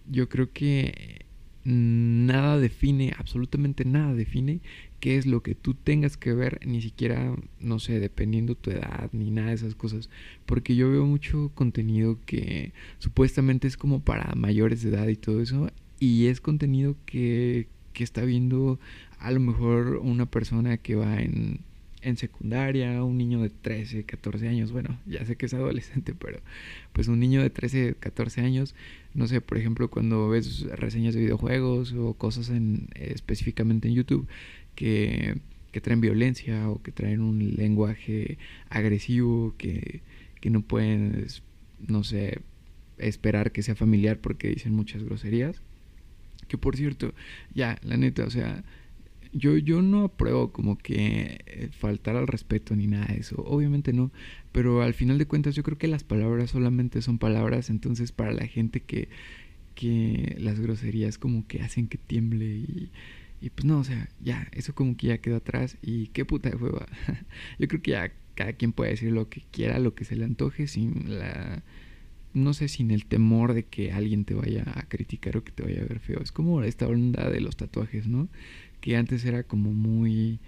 Yo 0.10 0.30
creo 0.30 0.52
que 0.52 1.26
nada 1.64 2.58
define, 2.58 3.14
absolutamente 3.18 3.86
nada 3.86 4.14
define 4.14 4.62
qué 5.02 5.18
es 5.18 5.26
lo 5.26 5.44
que 5.44 5.56
tú 5.56 5.74
tengas 5.74 6.16
que 6.16 6.32
ver, 6.34 6.60
ni 6.66 6.82
siquiera, 6.82 7.36
no 7.60 7.80
sé, 7.80 8.00
dependiendo 8.00 8.56
tu 8.56 8.70
edad, 8.70 9.10
ni 9.12 9.32
nada 9.32 9.50
de 9.50 9.56
esas 9.56 9.76
cosas. 9.76 10.10
Porque 10.46 10.76
yo 10.76 10.90
veo 10.90 11.06
mucho 11.06 11.52
contenido 11.56 12.20
que 12.26 12.72
supuestamente 13.00 13.68
es 13.68 13.76
como 13.76 14.02
para 14.02 14.34
mayores 14.36 14.84
de 14.84 14.92
edad 14.92 15.08
y 15.08 15.18
todo 15.18 15.42
eso, 15.42 15.70
y 16.00 16.28
es 16.28 16.40
contenido 16.40 16.96
que, 17.06 17.68
que 17.94 18.04
está 18.04 18.24
viendo 18.24 18.80
a 19.20 19.32
lo 19.32 19.40
mejor 19.40 19.98
una 19.98 20.28
persona 20.28 20.78
que 20.78 20.96
va 20.96 21.20
en 21.20 21.60
en 22.02 22.18
secundaria, 22.18 23.04
un 23.04 23.18
niño 23.18 23.42
de 23.42 23.50
13, 23.50 24.04
14 24.04 24.48
años, 24.48 24.72
bueno, 24.72 25.00
ya 25.06 25.26
sé 25.26 25.36
que 25.36 25.46
es 25.46 25.54
adolescente, 25.54 26.14
pero 26.18 26.40
pues 26.94 27.08
un 27.08 27.20
niño 27.20 27.42
de 27.42 27.50
13, 27.50 27.96
14 28.00 28.42
años, 28.42 28.76
no 29.14 29.28
sé, 29.28 29.42
por 29.42 29.58
ejemplo, 29.58 29.90
cuando 29.90 30.30
ves 30.30 30.62
reseñas 30.78 31.14
de 31.14 31.22
videojuegos 31.22 31.94
o 31.94 32.14
cosas 32.14 32.50
en, 32.50 32.88
específicamente 32.96 33.88
en 33.88 33.96
YouTube 33.96 34.28
que, 34.76 35.38
que 35.72 35.82
traen 35.82 36.02
violencia 36.02 36.70
o 36.70 36.82
que 36.82 36.92
traen 36.92 37.22
un 37.22 37.56
lenguaje 37.56 38.38
agresivo 38.70 39.54
que, 39.58 40.02
que 40.40 40.50
no 40.50 40.62
pueden, 40.62 41.28
no 41.88 42.04
sé, 42.04 42.40
esperar 42.98 43.52
que 43.52 43.64
sea 43.64 43.76
familiar 43.76 44.20
porque 44.20 44.50
dicen 44.50 44.74
muchas 44.74 45.04
groserías. 45.04 45.62
Que 46.48 46.58
por 46.58 46.76
cierto, 46.76 47.14
ya, 47.54 47.78
la 47.84 47.96
neta, 47.98 48.26
o 48.26 48.30
sea, 48.30 48.64
yo, 49.34 49.58
yo 49.58 49.82
no 49.82 50.04
apruebo 50.06 50.52
como 50.52 50.78
que 50.78 51.42
eh, 51.46 51.70
faltar 51.72 52.16
al 52.16 52.28
respeto 52.28 52.76
ni 52.76 52.88
nada 52.88 53.06
de 53.08 53.20
eso, 53.20 53.42
obviamente 53.46 53.94
no, 53.94 54.12
pero 54.52 54.82
al 54.82 54.94
final 54.94 55.18
de 55.18 55.26
cuentas 55.26 55.56
yo 55.56 55.64
creo 55.64 55.78
que 55.78 55.88
las 55.88 56.04
palabras 56.04 56.52
solamente 56.52 57.02
son 57.02 57.18
palabras, 57.18 57.70
entonces 57.70 58.12
para 58.12 58.34
la 58.34 58.46
gente 58.48 58.82
que, 58.82 59.10
que 59.76 60.36
las 60.40 60.60
groserías 60.60 61.18
como 61.18 61.48
que 61.48 61.62
hacen 61.62 61.88
que 61.88 61.98
tiemble 61.98 62.46
y, 62.46 62.92
pues 63.56 63.66
no, 63.66 63.80
o 63.80 63.84
sea, 63.84 64.10
ya, 64.24 64.48
eso 64.52 64.76
como 64.76 64.96
que 64.98 65.08
ya 65.08 65.18
quedó 65.18 65.38
atrás 65.38 65.78
y 65.82 66.08
qué 66.08 66.26
puta 66.26 66.50
de 66.50 66.58
hueva. 66.58 66.86
yo 67.60 67.68
creo 67.68 67.82
que 67.82 67.92
ya 67.92 68.12
cada 68.36 68.54
quien 68.54 68.72
puede 68.72 68.92
decir 68.92 69.12
lo 69.12 69.30
que 69.30 69.44
quiera, 69.52 69.80
lo 69.80 69.96
que 69.96 70.06
se 70.06 70.16
le 70.16 70.26
antoje 70.26 70.68
sin 70.68 71.18
la 71.18 71.64
no 72.34 72.54
sé, 72.54 72.68
sin 72.68 72.92
el 72.92 73.06
temor 73.06 73.54
de 73.54 73.64
que 73.64 73.92
alguien 73.92 74.26
te 74.26 74.34
vaya 74.34 74.64
a 74.76 74.84
criticar 74.84 75.38
o 75.38 75.44
que 75.44 75.52
te 75.52 75.64
vaya 75.64 75.82
a 75.82 75.86
ver 75.86 76.00
feo. 76.00 76.22
Es 76.22 76.32
como 76.32 76.64
esta 76.64 76.88
onda 76.88 77.30
de 77.30 77.42
los 77.42 77.58
tatuajes, 77.58 78.08
¿no? 78.08 78.30
Que 78.82 78.98
antes 78.98 79.24
era 79.26 79.44
como 79.44 79.72
muy 79.72 80.40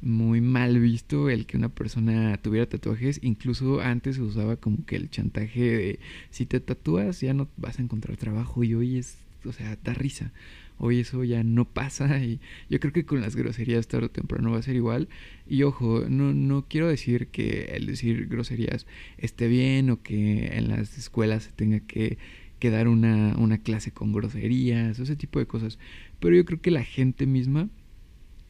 muy 0.00 0.40
mal 0.40 0.78
visto 0.78 1.28
el 1.28 1.46
que 1.46 1.56
una 1.56 1.68
persona 1.68 2.36
tuviera 2.38 2.68
tatuajes, 2.68 3.20
incluso 3.22 3.80
antes 3.80 4.16
se 4.16 4.22
usaba 4.22 4.56
como 4.56 4.84
que 4.86 4.96
el 4.96 5.10
chantaje 5.10 5.60
de 5.60 6.00
si 6.30 6.46
te 6.46 6.60
tatúas 6.60 7.20
ya 7.20 7.34
no 7.34 7.48
vas 7.56 7.78
a 7.78 7.82
encontrar 7.82 8.16
trabajo 8.16 8.62
y 8.64 8.74
hoy 8.74 8.98
es, 8.98 9.18
o 9.44 9.52
sea, 9.52 9.76
da 9.82 9.94
risa. 9.94 10.32
Hoy 10.80 11.00
eso 11.00 11.24
ya 11.24 11.42
no 11.42 11.64
pasa 11.64 12.22
y 12.22 12.38
yo 12.70 12.78
creo 12.78 12.92
que 12.92 13.04
con 13.04 13.20
las 13.20 13.34
groserías 13.34 13.88
tarde 13.88 14.06
o 14.06 14.10
temprano 14.10 14.52
va 14.52 14.58
a 14.58 14.62
ser 14.62 14.76
igual. 14.76 15.08
Y 15.48 15.64
ojo, 15.64 16.04
no, 16.08 16.32
no 16.32 16.66
quiero 16.68 16.86
decir 16.86 17.28
que 17.28 17.72
el 17.74 17.86
decir 17.86 18.28
groserías 18.28 18.86
esté 19.16 19.48
bien 19.48 19.90
o 19.90 20.02
que 20.02 20.56
en 20.56 20.68
las 20.68 20.96
escuelas 20.96 21.44
se 21.44 21.50
tenga 21.52 21.80
que, 21.80 22.18
que 22.58 22.70
dar 22.70 22.88
una, 22.88 23.36
una 23.38 23.58
clase 23.58 23.92
con 23.92 24.12
groserías, 24.12 24.98
ese 24.98 25.16
tipo 25.16 25.38
de 25.38 25.46
cosas. 25.46 25.78
Pero 26.20 26.36
yo 26.36 26.44
creo 26.44 26.60
que 26.60 26.70
la 26.70 26.84
gente 26.84 27.26
misma 27.26 27.68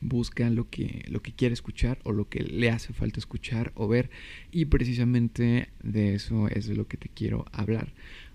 busca 0.01 0.49
lo 0.51 0.69
que, 0.69 1.05
lo 1.09 1.23
que 1.23 1.33
quiere 1.33 1.53
escuchar 1.53 1.99
o 2.05 2.13
lo 2.13 2.29
que 2.29 2.43
le 2.43 2.71
hace 2.71 2.93
falta 2.93 3.19
escuchar 3.19 3.73
o 3.75 3.89
ver. 3.89 4.11
Y 4.51 4.67
precisamente 4.67 5.69
de 5.83 6.15
eso 6.15 6.49
es 6.49 6.67
de 6.67 6.77
lo 6.77 6.87
que 6.87 6.97
te 6.97 7.09
quiero 7.09 7.45
hablar. 7.53 7.93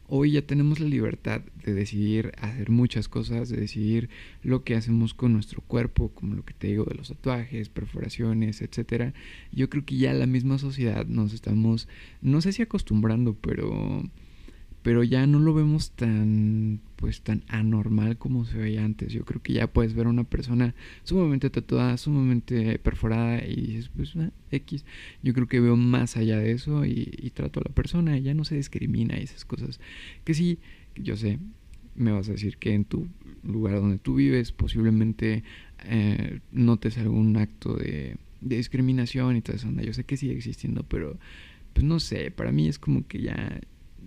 hoy 0.07 0.31
ya 0.31 0.41
tenemos 0.43 0.79
la 0.79 0.87
libertad 0.87 1.41
de 1.63 1.73
decidir 1.73 2.33
hacer 2.37 2.69
muchas 2.69 3.07
cosas, 3.07 3.49
de 3.49 3.57
decidir 3.57 4.09
lo 4.43 4.63
que 4.63 4.75
hacemos 4.75 5.13
con 5.13 5.33
nuestro 5.33 5.61
cuerpo, 5.61 6.09
como 6.09 6.35
lo 6.35 6.43
que 6.45 6.53
te 6.53 6.67
digo 6.67 6.83
de 6.83 6.95
los 6.95 7.07
tatuajes, 7.07 7.69
perforaciones, 7.69 8.61
etcétera. 8.61 9.13
Yo 9.51 9.69
creo 9.69 9.85
que 9.85 9.97
ya 9.97 10.13
la 10.13 10.27
misma 10.27 10.59
sociedad 10.59 11.05
nos 11.07 11.33
estamos, 11.33 11.87
no 12.21 12.41
sé 12.41 12.51
si 12.51 12.61
acostumbrando, 12.61 13.35
pero 13.35 14.03
pero 14.83 15.03
ya 15.03 15.25
no 15.25 15.39
lo 15.39 15.53
vemos 15.53 15.91
tan 15.91 16.81
pues 16.97 17.21
tan 17.21 17.43
anormal 17.47 18.17
como 18.17 18.45
se 18.45 18.57
veía 18.57 18.83
antes. 18.83 19.11
Yo 19.11 19.25
creo 19.25 19.41
que 19.41 19.53
ya 19.53 19.67
puedes 19.67 19.93
ver 19.93 20.07
a 20.07 20.09
una 20.09 20.25
persona 20.25 20.75
sumamente 21.03 21.49
tatuada, 21.49 21.97
sumamente 21.97 22.77
perforada 22.79 23.45
y 23.45 23.55
dices, 23.55 23.89
pues 23.95 24.15
ah, 24.17 24.31
X. 24.51 24.85
Yo 25.21 25.33
creo 25.33 25.47
que 25.47 25.59
veo 25.59 25.75
más 25.75 26.17
allá 26.17 26.37
de 26.37 26.51
eso 26.51 26.85
y, 26.85 27.31
trato 27.33 27.59
a 27.59 27.63
la 27.67 27.73
persona, 27.73 28.17
ya 28.19 28.33
no 28.33 28.45
se 28.45 28.55
discrimina 28.55 29.17
y 29.19 29.23
esas 29.23 29.45
cosas. 29.45 29.79
Que 30.23 30.33
sí, 30.33 30.59
yo 30.95 31.17
sé, 31.17 31.39
me 31.95 32.11
vas 32.11 32.29
a 32.29 32.33
decir 32.33 32.57
que 32.57 32.73
en 32.73 32.85
tu 32.85 33.07
lugar 33.43 33.75
donde 33.75 33.97
tú 33.97 34.15
vives 34.15 34.51
posiblemente 34.51 35.43
eh, 35.85 36.39
notes 36.51 36.97
algún 36.97 37.35
acto 37.37 37.75
de, 37.75 38.17
de 38.41 38.57
discriminación 38.57 39.35
y 39.35 39.41
toda 39.41 39.57
esa 39.57 39.67
onda. 39.67 39.83
Yo 39.83 39.93
sé 39.93 40.03
que 40.03 40.17
sigue 40.17 40.33
existiendo, 40.33 40.83
pero 40.83 41.17
pues 41.73 41.85
no 41.85 41.99
sé, 41.99 42.31
para 42.31 42.51
mí 42.51 42.67
es 42.67 42.79
como 42.79 43.07
que 43.07 43.21
ya 43.21 43.59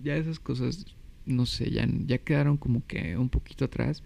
ya 0.03 0.15
esas 0.15 0.39
cosas, 0.39 0.85
no 1.25 1.45
sé, 1.45 1.71
ya, 1.71 1.87
ya 2.05 2.17
quedaron 2.17 2.57
como 2.57 2.85
que 2.85 3.17
un 3.17 3.29
poquito 3.29 3.65
atrás. 3.65 4.03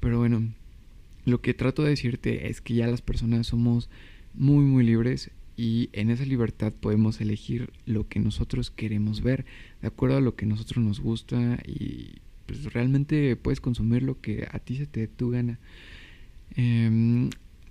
Pero 0.00 0.18
bueno, 0.18 0.52
lo 1.24 1.40
que 1.40 1.54
trato 1.54 1.82
de 1.82 1.90
decirte 1.90 2.48
es 2.48 2.60
que 2.60 2.74
ya 2.74 2.86
las 2.86 3.02
personas 3.02 3.46
somos 3.46 3.90
muy, 4.34 4.64
muy 4.64 4.84
libres 4.84 5.30
y 5.56 5.90
en 5.92 6.10
esa 6.10 6.24
libertad 6.24 6.72
podemos 6.72 7.20
elegir 7.20 7.70
lo 7.84 8.08
que 8.08 8.20
nosotros 8.20 8.70
queremos 8.70 9.22
ver, 9.22 9.44
de 9.82 9.88
acuerdo 9.88 10.16
a 10.16 10.20
lo 10.22 10.34
que 10.34 10.46
nosotros 10.46 10.84
nos 10.84 11.00
gusta 11.00 11.58
y 11.66 12.18
pues 12.46 12.72
realmente 12.72 13.36
puedes 13.36 13.60
consumir 13.60 14.02
lo 14.02 14.20
que 14.20 14.48
a 14.50 14.58
ti 14.58 14.76
se 14.76 14.86
te 14.86 15.00
dé 15.00 15.08
tu 15.08 15.30
gana. 15.30 15.58
Eh, 16.56 17.28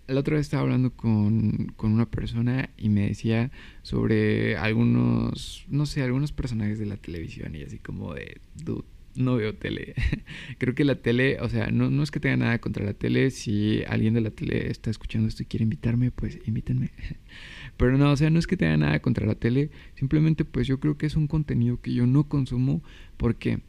la 0.09 0.19
otra 0.19 0.35
vez 0.35 0.47
estaba 0.47 0.63
hablando 0.63 0.91
con, 0.91 1.73
una 1.77 2.09
persona 2.09 2.69
y 2.77 2.89
me 2.89 3.07
decía 3.07 3.51
sobre 3.83 4.57
algunos, 4.57 5.65
no 5.69 5.85
sé, 5.85 6.01
algunos 6.03 6.31
personajes 6.31 6.79
de 6.79 6.85
la 6.85 6.97
televisión 6.97 7.55
y 7.55 7.63
así 7.63 7.79
como 7.79 8.13
de, 8.13 8.39
dude, 8.63 8.85
no 9.15 9.35
veo 9.35 9.55
tele. 9.55 9.95
Creo 10.57 10.75
que 10.75 10.85
la 10.85 10.95
tele, 10.95 11.39
o 11.41 11.49
sea, 11.49 11.71
no, 11.71 11.89
no 11.89 12.03
es 12.03 12.11
que 12.11 12.19
tenga 12.19 12.37
nada 12.37 12.59
contra 12.59 12.85
la 12.85 12.93
tele. 12.93 13.31
Si 13.31 13.83
alguien 13.87 14.13
de 14.13 14.21
la 14.21 14.31
tele 14.31 14.69
está 14.69 14.89
escuchando 14.89 15.27
esto 15.27 15.43
y 15.43 15.45
quiere 15.45 15.63
invitarme, 15.63 16.11
pues 16.11 16.39
invítenme. 16.45 16.91
Pero 17.77 17.97
no, 17.97 18.11
o 18.11 18.17
sea, 18.17 18.29
no 18.29 18.39
es 18.39 18.47
que 18.47 18.57
tenga 18.57 18.77
nada 18.77 18.99
contra 19.01 19.25
la 19.25 19.35
tele. 19.35 19.71
Simplemente, 19.95 20.45
pues 20.45 20.67
yo 20.67 20.79
creo 20.79 20.97
que 20.97 21.05
es 21.05 21.15
un 21.15 21.27
contenido 21.27 21.81
que 21.81 21.93
yo 21.93 22.07
no 22.07 22.27
consumo. 22.27 22.81
¿Por 23.17 23.35
qué? 23.35 23.59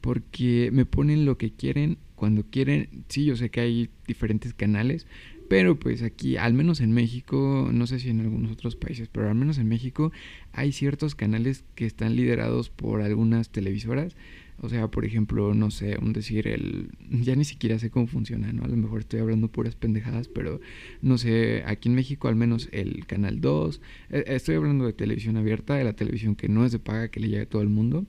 Porque 0.00 0.70
me 0.72 0.84
ponen 0.84 1.24
lo 1.24 1.38
que 1.38 1.52
quieren 1.52 1.98
cuando 2.14 2.44
quieren. 2.44 3.04
Sí, 3.08 3.24
yo 3.24 3.36
sé 3.36 3.50
que 3.50 3.60
hay 3.60 3.90
diferentes 4.06 4.52
canales, 4.54 5.06
pero 5.48 5.78
pues 5.78 6.02
aquí, 6.02 6.36
al 6.36 6.52
menos 6.52 6.80
en 6.80 6.92
México, 6.92 7.70
no 7.72 7.86
sé 7.86 7.98
si 7.98 8.10
en 8.10 8.20
algunos 8.20 8.52
otros 8.52 8.76
países, 8.76 9.08
pero 9.10 9.28
al 9.28 9.34
menos 9.34 9.58
en 9.58 9.68
México 9.68 10.12
hay 10.52 10.72
ciertos 10.72 11.14
canales 11.14 11.64
que 11.74 11.86
están 11.86 12.16
liderados 12.16 12.68
por 12.70 13.00
algunas 13.00 13.50
televisoras. 13.50 14.14
O 14.60 14.68
sea, 14.68 14.88
por 14.88 15.04
ejemplo, 15.04 15.54
no 15.54 15.70
sé, 15.70 15.96
un 16.02 16.12
decir, 16.12 16.48
el 16.48 16.90
ya 17.10 17.36
ni 17.36 17.44
siquiera 17.44 17.78
sé 17.78 17.90
cómo 17.90 18.08
funciona, 18.08 18.52
¿no? 18.52 18.64
A 18.64 18.68
lo 18.68 18.76
mejor 18.76 19.00
estoy 19.00 19.20
hablando 19.20 19.48
puras 19.48 19.76
pendejadas, 19.76 20.28
pero 20.28 20.60
no 21.00 21.16
sé, 21.16 21.62
aquí 21.64 21.88
en 21.88 21.94
México 21.94 22.26
al 22.28 22.34
menos 22.34 22.68
el 22.72 23.06
Canal 23.06 23.40
2, 23.40 23.80
eh, 24.10 24.24
estoy 24.26 24.56
hablando 24.56 24.84
de 24.84 24.92
televisión 24.92 25.36
abierta, 25.36 25.76
de 25.76 25.84
la 25.84 25.92
televisión 25.94 26.34
que 26.34 26.48
no 26.48 26.66
es 26.66 26.72
de 26.72 26.80
paga, 26.80 27.08
que 27.08 27.20
le 27.20 27.28
llega 27.28 27.44
a 27.44 27.46
todo 27.46 27.62
el 27.62 27.68
mundo 27.68 28.04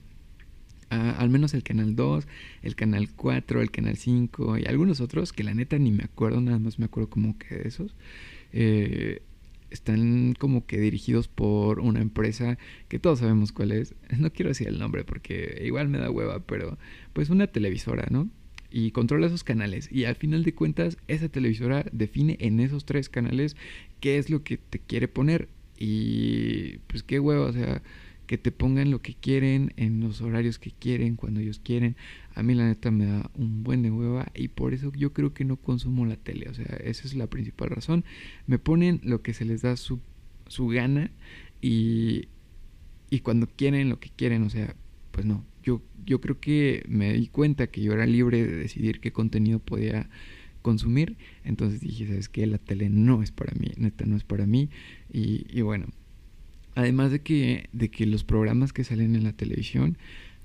al 0.90 1.30
menos 1.30 1.54
el 1.54 1.62
canal 1.62 1.94
2, 1.94 2.26
el 2.62 2.74
canal 2.74 3.10
4, 3.14 3.62
el 3.62 3.70
canal 3.70 3.96
5 3.96 4.58
y 4.58 4.66
algunos 4.66 5.00
otros 5.00 5.32
que 5.32 5.44
la 5.44 5.54
neta 5.54 5.78
ni 5.78 5.92
me 5.92 6.04
acuerdo, 6.04 6.40
nada 6.40 6.58
más 6.58 6.78
me 6.78 6.86
acuerdo 6.86 7.08
como 7.08 7.38
que 7.38 7.54
de 7.54 7.68
esos. 7.68 7.94
Eh, 8.52 9.22
están 9.70 10.34
como 10.34 10.66
que 10.66 10.80
dirigidos 10.80 11.28
por 11.28 11.78
una 11.80 12.00
empresa 12.00 12.58
que 12.88 12.98
todos 12.98 13.20
sabemos 13.20 13.52
cuál 13.52 13.72
es. 13.72 13.94
No 14.18 14.32
quiero 14.32 14.48
decir 14.48 14.68
el 14.68 14.78
nombre 14.78 15.04
porque 15.04 15.62
igual 15.64 15.88
me 15.88 15.98
da 15.98 16.10
hueva, 16.10 16.40
pero 16.40 16.76
pues 17.12 17.30
una 17.30 17.46
televisora, 17.46 18.06
¿no? 18.10 18.28
Y 18.70 18.90
controla 18.90 19.26
esos 19.26 19.44
canales. 19.44 19.90
Y 19.90 20.04
al 20.04 20.16
final 20.16 20.44
de 20.44 20.54
cuentas, 20.54 20.96
esa 21.08 21.28
televisora 21.28 21.86
define 21.92 22.36
en 22.40 22.60
esos 22.60 22.84
tres 22.84 23.08
canales 23.08 23.56
qué 24.00 24.18
es 24.18 24.30
lo 24.30 24.42
que 24.42 24.58
te 24.58 24.78
quiere 24.78 25.08
poner. 25.08 25.48
Y 25.78 26.78
pues 26.88 27.02
qué 27.02 27.18
hueva, 27.20 27.46
o 27.46 27.52
sea, 27.52 27.82
que 28.30 28.38
te 28.38 28.52
pongan 28.52 28.92
lo 28.92 29.02
que 29.02 29.16
quieren, 29.16 29.72
en 29.76 29.98
los 29.98 30.20
horarios 30.20 30.60
que 30.60 30.70
quieren, 30.70 31.16
cuando 31.16 31.40
ellos 31.40 31.58
quieren. 31.58 31.96
A 32.36 32.44
mí 32.44 32.54
la 32.54 32.64
neta 32.64 32.92
me 32.92 33.04
da 33.06 33.28
un 33.34 33.64
buen 33.64 33.82
de 33.82 33.90
hueva 33.90 34.30
y 34.36 34.46
por 34.46 34.72
eso 34.72 34.92
yo 34.92 35.12
creo 35.12 35.34
que 35.34 35.44
no 35.44 35.56
consumo 35.56 36.06
la 36.06 36.14
tele. 36.14 36.48
O 36.48 36.54
sea, 36.54 36.66
esa 36.84 37.08
es 37.08 37.16
la 37.16 37.26
principal 37.26 37.70
razón. 37.70 38.04
Me 38.46 38.60
ponen 38.60 39.00
lo 39.02 39.20
que 39.20 39.34
se 39.34 39.44
les 39.44 39.62
da 39.62 39.76
su, 39.76 39.98
su 40.46 40.68
gana 40.68 41.10
y, 41.60 42.28
y 43.10 43.18
cuando 43.18 43.48
quieren 43.48 43.88
lo 43.88 43.98
que 43.98 44.10
quieren. 44.10 44.44
O 44.44 44.50
sea, 44.50 44.76
pues 45.10 45.26
no. 45.26 45.44
Yo, 45.64 45.82
yo 46.06 46.20
creo 46.20 46.38
que 46.38 46.84
me 46.88 47.12
di 47.12 47.26
cuenta 47.26 47.66
que 47.66 47.82
yo 47.82 47.94
era 47.94 48.06
libre 48.06 48.46
de 48.46 48.58
decidir 48.58 49.00
qué 49.00 49.10
contenido 49.10 49.58
podía 49.58 50.08
consumir. 50.62 51.16
Entonces 51.42 51.80
dije, 51.80 52.06
¿sabes 52.06 52.28
qué? 52.28 52.46
La 52.46 52.58
tele 52.58 52.90
no 52.90 53.24
es 53.24 53.32
para 53.32 53.54
mí, 53.58 53.72
neta 53.76 54.04
no 54.06 54.16
es 54.16 54.22
para 54.22 54.46
mí. 54.46 54.70
Y, 55.12 55.46
y 55.50 55.62
bueno, 55.62 55.86
Además 56.80 57.10
de 57.10 57.20
que, 57.20 57.68
de 57.74 57.90
que 57.90 58.06
los 58.06 58.24
programas 58.24 58.72
que 58.72 58.84
salen 58.84 59.14
en 59.14 59.22
la 59.22 59.34
televisión, 59.34 59.98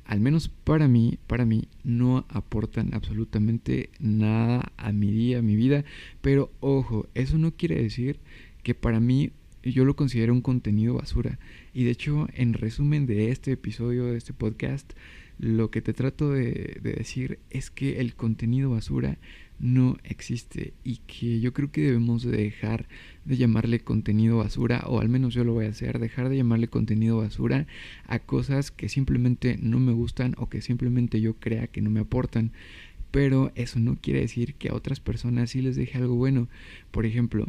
al 0.04 0.20
menos 0.20 0.50
para 0.50 0.90
mí, 0.90 1.18
para 1.28 1.46
mí, 1.46 1.70
no 1.86 2.26
aportan 2.28 2.94
absolutamente 2.94 3.90
nada 4.00 4.74
a 4.76 4.92
mi 4.92 5.12
día, 5.12 5.40
a 5.40 5.42
mi 5.42 5.56
vida. 5.56 5.86
Pero 6.22 6.52
ojo, 6.60 7.08
eso 7.14 7.38
no 7.38 7.56
quiere 7.56 7.82
decir 7.82 8.20
que 8.64 8.76
para 8.76 9.00
mí 9.00 9.32
yo 9.64 9.86
lo 9.86 9.96
considero 9.96 10.34
un 10.34 10.42
contenido 10.42 10.96
basura. 10.96 11.40
Y 11.74 11.86
de 11.86 11.92
hecho, 11.92 12.28
en 12.34 12.52
resumen 12.52 13.06
de 13.06 13.32
este 13.32 13.54
episodio, 13.54 14.04
de 14.08 14.18
este 14.18 14.34
podcast, 14.34 14.92
lo 15.40 15.72
que 15.72 15.82
te 15.82 15.94
trato 15.94 16.32
de, 16.32 16.80
de 16.82 16.92
decir 16.92 17.40
es 17.50 17.72
que 17.72 18.02
el 18.02 18.14
contenido 18.16 18.72
basura 18.72 19.18
no 19.60 19.98
existe 20.04 20.74
y 20.84 20.98
que 21.08 21.40
yo 21.40 21.54
creo 21.54 21.72
que 21.72 21.82
debemos 21.82 22.24
dejar 22.24 22.88
de 23.24 23.38
llamarle 23.38 23.80
contenido 23.80 24.38
basura 24.38 24.84
o 24.88 25.00
al 25.00 25.10
menos 25.10 25.34
yo 25.34 25.44
lo 25.44 25.54
voy 25.54 25.66
a 25.66 25.70
hacer, 25.70 26.00
dejar 26.00 26.30
de 26.30 26.38
llamarle 26.38 26.68
contenido 26.68 27.18
basura 27.18 27.68
a 28.08 28.20
cosas 28.20 28.72
que 28.72 28.90
simplemente 28.90 29.58
no 29.62 29.80
me 29.80 29.94
gustan 29.94 30.36
o 30.38 30.50
que 30.50 30.62
simplemente 30.62 31.22
yo 31.22 31.36
crea 31.36 31.68
que 31.68 31.82
no 31.82 31.90
me 31.90 32.02
aportan. 32.02 32.52
Pero 33.12 33.54
eso 33.56 33.80
no 33.80 33.98
quiere 34.02 34.20
decir 34.20 34.56
que 34.56 34.70
a 34.70 34.74
otras 34.74 35.00
personas 35.00 35.52
sí 35.52 35.62
les 35.62 35.78
deje 35.78 35.98
algo 35.98 36.16
bueno. 36.16 36.50
Por 36.92 37.06
ejemplo, 37.06 37.46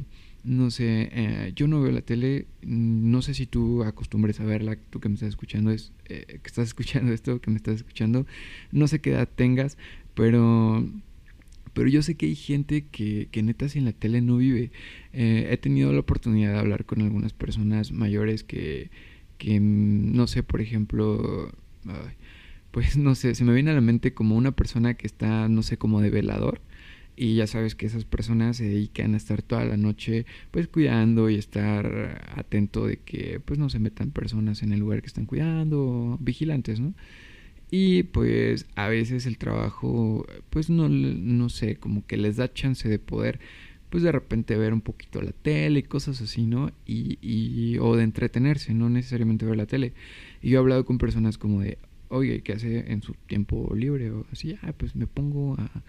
no 0.46 0.70
sé, 0.70 1.08
eh, 1.12 1.52
yo 1.56 1.66
no 1.66 1.82
veo 1.82 1.90
la 1.90 2.02
tele, 2.02 2.46
no 2.62 3.20
sé 3.20 3.34
si 3.34 3.46
tú 3.46 3.82
acostumbres 3.82 4.38
a 4.38 4.44
verla, 4.44 4.76
tú 4.90 5.00
que 5.00 5.08
me 5.08 5.14
estás 5.14 5.30
escuchando, 5.30 5.72
es, 5.72 5.92
eh, 6.04 6.38
que 6.40 6.46
estás 6.46 6.68
escuchando 6.68 7.12
esto, 7.12 7.40
que 7.40 7.50
me 7.50 7.56
estás 7.56 7.76
escuchando, 7.76 8.26
no 8.70 8.86
sé 8.86 9.00
qué 9.00 9.10
edad 9.10 9.28
tengas, 9.28 9.76
pero 10.14 10.88
pero 11.76 11.90
yo 11.90 12.02
sé 12.02 12.16
que 12.16 12.24
hay 12.24 12.34
gente 12.34 12.86
que, 12.86 13.28
que 13.30 13.42
neta 13.42 13.68
sin 13.68 13.84
la 13.84 13.92
tele 13.92 14.22
no 14.22 14.38
vive. 14.38 14.72
Eh, 15.12 15.48
he 15.50 15.58
tenido 15.58 15.92
la 15.92 16.00
oportunidad 16.00 16.54
de 16.54 16.58
hablar 16.58 16.86
con 16.86 17.02
algunas 17.02 17.34
personas 17.34 17.92
mayores 17.92 18.44
que, 18.44 18.90
que 19.36 19.60
mm, 19.60 20.16
no 20.16 20.26
sé, 20.26 20.42
por 20.42 20.62
ejemplo, 20.62 21.52
pues 22.70 22.96
no 22.96 23.14
sé, 23.14 23.34
se 23.34 23.44
me 23.44 23.52
viene 23.52 23.72
a 23.72 23.74
la 23.74 23.82
mente 23.82 24.14
como 24.14 24.36
una 24.36 24.52
persona 24.52 24.94
que 24.94 25.06
está, 25.06 25.50
no 25.50 25.62
sé, 25.62 25.76
como 25.76 26.00
de 26.00 26.08
velador. 26.08 26.62
Y 27.14 27.34
ya 27.34 27.46
sabes 27.46 27.74
que 27.74 27.84
esas 27.84 28.06
personas 28.06 28.56
se 28.56 28.64
dedican 28.64 29.12
a 29.12 29.18
estar 29.18 29.42
toda 29.42 29.64
la 29.66 29.76
noche 29.76 30.24
pues 30.52 30.68
cuidando 30.68 31.28
y 31.28 31.34
estar 31.36 32.32
atento 32.36 32.86
de 32.86 32.98
que 32.98 33.38
pues 33.44 33.58
no 33.58 33.68
se 33.68 33.80
metan 33.80 34.12
personas 34.12 34.62
en 34.62 34.72
el 34.72 34.80
lugar 34.80 35.02
que 35.02 35.08
están 35.08 35.26
cuidando, 35.26 36.16
vigilantes, 36.22 36.80
¿no? 36.80 36.94
Y 37.70 38.04
pues 38.04 38.66
a 38.76 38.88
veces 38.88 39.26
el 39.26 39.38
trabajo, 39.38 40.26
pues 40.50 40.70
no, 40.70 40.88
no 40.88 41.48
sé, 41.48 41.76
como 41.76 42.06
que 42.06 42.16
les 42.16 42.36
da 42.36 42.52
chance 42.52 42.88
de 42.88 42.98
poder, 42.98 43.40
pues 43.90 44.02
de 44.04 44.12
repente 44.12 44.56
ver 44.56 44.72
un 44.72 44.80
poquito 44.80 45.20
la 45.20 45.32
tele 45.32 45.80
y 45.80 45.82
cosas 45.82 46.20
así, 46.20 46.46
¿no? 46.46 46.70
Y, 46.86 47.18
y, 47.20 47.78
o 47.78 47.96
de 47.96 48.04
entretenerse, 48.04 48.72
no 48.74 48.88
necesariamente 48.88 49.46
ver 49.46 49.56
la 49.56 49.66
tele. 49.66 49.94
Y 50.42 50.50
yo 50.50 50.58
he 50.58 50.60
hablado 50.60 50.84
con 50.84 50.98
personas 50.98 51.38
como 51.38 51.60
de, 51.60 51.78
oye, 52.08 52.42
¿qué 52.42 52.52
hace 52.52 52.92
en 52.92 53.02
su 53.02 53.14
tiempo 53.26 53.74
libre? 53.74 54.10
O 54.12 54.26
así, 54.30 54.56
ah, 54.62 54.72
pues 54.76 54.94
me 54.94 55.08
pongo 55.08 55.56
a, 55.58 55.82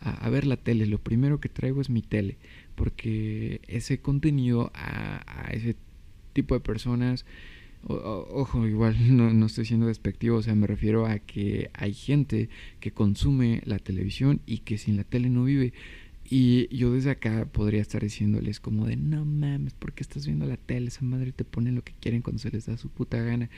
a, 0.00 0.30
ver 0.30 0.46
la 0.46 0.56
tele. 0.56 0.86
Lo 0.86 0.98
primero 0.98 1.40
que 1.40 1.48
traigo 1.48 1.80
es 1.80 1.90
mi 1.90 2.02
tele, 2.02 2.36
porque 2.76 3.60
ese 3.66 3.98
contenido 3.98 4.70
a, 4.74 5.24
a 5.26 5.50
ese 5.52 5.76
tipo 6.32 6.54
de 6.54 6.60
personas 6.60 7.24
ojo, 7.88 8.66
igual 8.66 8.96
no, 9.16 9.32
no, 9.32 9.46
estoy 9.46 9.64
siendo 9.64 9.86
despectivo, 9.86 10.38
o 10.38 10.42
sea, 10.42 10.54
me 10.54 10.66
refiero 10.66 11.06
a 11.06 11.18
que 11.18 11.70
hay 11.74 11.94
gente 11.94 12.48
que 12.80 12.92
consume 12.92 13.62
la 13.64 13.78
televisión 13.78 14.40
y 14.46 14.58
que 14.58 14.78
sin 14.78 14.96
la 14.96 15.04
tele 15.04 15.30
no 15.30 15.44
vive. 15.44 15.72
Y 16.28 16.74
yo 16.76 16.92
desde 16.92 17.10
acá 17.10 17.46
podría 17.46 17.80
estar 17.80 18.02
diciéndoles 18.02 18.58
como 18.58 18.86
de, 18.86 18.96
no 18.96 19.24
mames, 19.24 19.74
¿por 19.74 19.92
qué 19.92 20.02
estás 20.02 20.26
viendo 20.26 20.44
la 20.46 20.56
tele? 20.56 20.88
Esa 20.88 21.04
madre 21.04 21.30
te 21.30 21.44
pone 21.44 21.70
lo 21.70 21.84
que 21.84 21.92
quieren 22.00 22.22
cuando 22.22 22.40
se 22.40 22.50
les 22.50 22.66
da 22.66 22.76
su 22.76 22.88
puta 22.88 23.18
gana. 23.22 23.48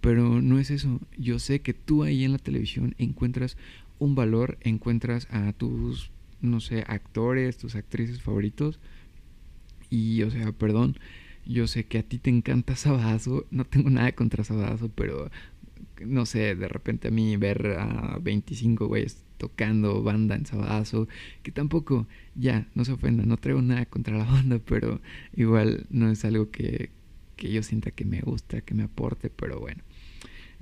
pero 0.00 0.42
no 0.42 0.58
es 0.58 0.70
eso. 0.70 1.00
Yo 1.16 1.38
sé 1.38 1.60
que 1.60 1.74
tú 1.74 2.02
ahí 2.02 2.24
en 2.24 2.32
la 2.32 2.38
televisión 2.38 2.94
encuentras 2.98 3.56
un 3.98 4.14
valor, 4.14 4.58
encuentras 4.62 5.28
a 5.30 5.52
tus, 5.52 6.10
no 6.40 6.60
sé, 6.60 6.84
actores, 6.88 7.56
tus 7.56 7.76
actrices 7.76 8.20
favoritos. 8.20 8.78
Y, 9.90 10.22
o 10.22 10.30
sea, 10.30 10.52
perdón, 10.52 10.96
yo 11.44 11.66
sé 11.66 11.84
que 11.86 11.98
a 11.98 12.02
ti 12.02 12.18
te 12.18 12.30
encanta 12.30 12.76
Sabadazo, 12.76 13.46
no 13.50 13.64
tengo 13.64 13.90
nada 13.90 14.12
contra 14.12 14.44
Sabadazo, 14.44 14.88
pero 14.90 15.30
no 16.04 16.26
sé, 16.26 16.54
de 16.54 16.68
repente 16.68 17.08
a 17.08 17.10
mí 17.10 17.36
ver 17.36 17.76
a 17.78 18.18
25 18.20 18.86
güeyes 18.86 19.24
tocando 19.38 20.02
banda 20.02 20.36
en 20.36 20.46
Sabadazo, 20.46 21.08
que 21.42 21.50
tampoco, 21.50 22.06
ya, 22.34 22.68
no 22.74 22.84
se 22.84 22.92
ofenda, 22.92 23.24
no 23.24 23.36
traigo 23.36 23.60
nada 23.62 23.86
contra 23.86 24.16
la 24.16 24.24
banda, 24.30 24.60
pero 24.64 25.00
igual 25.34 25.86
no 25.90 26.10
es 26.10 26.24
algo 26.24 26.50
que, 26.50 26.90
que 27.36 27.52
yo 27.52 27.62
sienta 27.62 27.90
que 27.90 28.04
me 28.04 28.20
gusta, 28.20 28.60
que 28.60 28.74
me 28.74 28.84
aporte, 28.84 29.30
pero 29.30 29.58
bueno. 29.58 29.82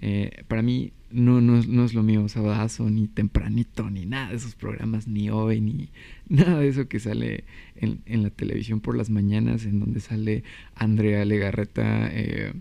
Eh, 0.02 0.44
para 0.48 0.62
mí 0.62 0.94
no, 1.10 1.42
no, 1.42 1.62
no, 1.62 1.84
es 1.84 1.92
lo 1.92 2.02
mío 2.02 2.26
Sabadazo, 2.28 2.88
ni 2.88 3.06
Tempranito, 3.06 3.90
ni 3.90 4.06
nada 4.06 4.30
de 4.30 4.36
esos 4.36 4.54
programas, 4.54 5.06
ni 5.06 5.28
hoy, 5.28 5.60
ni 5.60 5.90
nada 6.28 6.58
de 6.60 6.68
eso 6.68 6.88
que 6.88 6.98
sale 6.98 7.44
en, 7.76 8.22
la 8.22 8.30
televisión 8.30 8.80
por 8.80 8.96
las 8.96 9.10
mañanas, 9.10 9.66
en 9.66 9.80
donde 9.80 10.00
sale 10.00 10.42
Andrea 10.74 11.24
Legarreta. 11.24 12.08
Eh, 12.12 12.54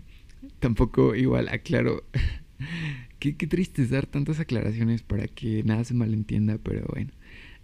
tampoco 0.58 1.14
igual, 1.14 1.48
aclaro. 1.48 2.04
qué, 3.18 3.32
triste 3.32 3.82
es 3.82 3.90
dar 3.90 4.06
tantas 4.06 4.38
aclaraciones 4.38 5.02
para 5.02 5.26
que 5.26 5.62
nada 5.64 5.84
se 5.84 5.94
malentienda, 5.94 6.58
pero 6.58 6.86
bueno. 6.92 7.12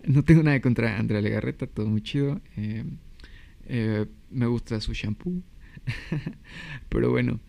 No 0.06 0.22
tengo 0.22 0.42
nada 0.42 0.60
contra 0.60 0.98
Andrea 0.98 1.20
Legarreta, 1.20 1.66
todo 1.66 1.86
muy 1.86 2.00
chido. 2.00 2.40
Eh, 2.56 4.06
me 4.30 4.46
gusta 4.46 4.80
su 4.80 4.94
shampoo. 4.94 5.42
pero 6.88 7.10
bueno, 7.10 7.40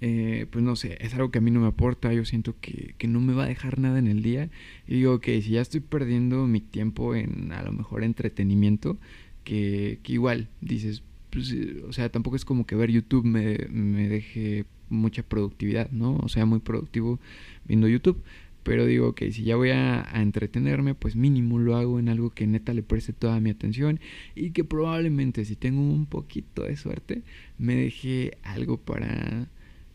eh, 0.00 0.46
pues 0.50 0.64
no 0.64 0.76
sé, 0.76 0.96
es 1.00 1.14
algo 1.14 1.30
que 1.30 1.38
a 1.38 1.40
mí 1.40 1.50
no 1.50 1.60
me 1.60 1.68
aporta, 1.68 2.12
yo 2.12 2.24
siento 2.24 2.54
que, 2.60 2.94
que, 2.98 3.08
no 3.08 3.20
me 3.20 3.32
va 3.32 3.44
a 3.44 3.48
dejar 3.48 3.78
nada 3.78 3.98
en 3.98 4.06
el 4.06 4.22
día. 4.22 4.50
Y 4.86 4.94
digo, 4.96 5.20
que 5.20 5.40
si 5.42 5.50
ya 5.50 5.60
estoy 5.60 5.80
perdiendo 5.80 6.46
mi 6.46 6.60
tiempo 6.60 7.14
en 7.14 7.52
a 7.52 7.62
lo 7.62 7.72
mejor 7.72 8.04
entretenimiento, 8.04 8.98
que, 9.44 10.00
que 10.02 10.12
igual 10.14 10.48
dices, 10.60 11.02
pues, 11.30 11.54
o 11.88 11.92
sea, 11.92 12.08
tampoco 12.10 12.36
es 12.36 12.44
como 12.44 12.66
que 12.66 12.76
ver 12.76 12.90
YouTube 12.90 13.24
me, 13.24 13.58
me 13.70 14.08
deje 14.08 14.66
mucha 14.88 15.22
productividad, 15.22 15.90
¿no? 15.90 16.16
O 16.16 16.28
sea, 16.28 16.46
muy 16.46 16.60
productivo 16.60 17.20
viendo 17.66 17.88
YouTube. 17.88 18.22
Pero 18.62 18.86
digo 18.86 19.14
que 19.14 19.30
si 19.30 19.44
ya 19.44 19.56
voy 19.56 19.70
a, 19.70 20.08
a, 20.10 20.22
entretenerme, 20.22 20.94
pues 20.94 21.16
mínimo 21.16 21.58
lo 21.58 21.76
hago 21.76 21.98
en 21.98 22.08
algo 22.08 22.30
que 22.30 22.46
neta 22.46 22.72
le 22.72 22.82
preste 22.82 23.12
toda 23.12 23.38
mi 23.38 23.50
atención 23.50 24.00
y 24.34 24.52
que 24.52 24.64
probablemente 24.64 25.44
si 25.44 25.54
tengo 25.54 25.82
un 25.82 26.06
poquito 26.06 26.62
de 26.62 26.76
suerte 26.78 27.22
me 27.58 27.74
deje 27.76 28.38
algo 28.42 28.78
para 28.78 29.48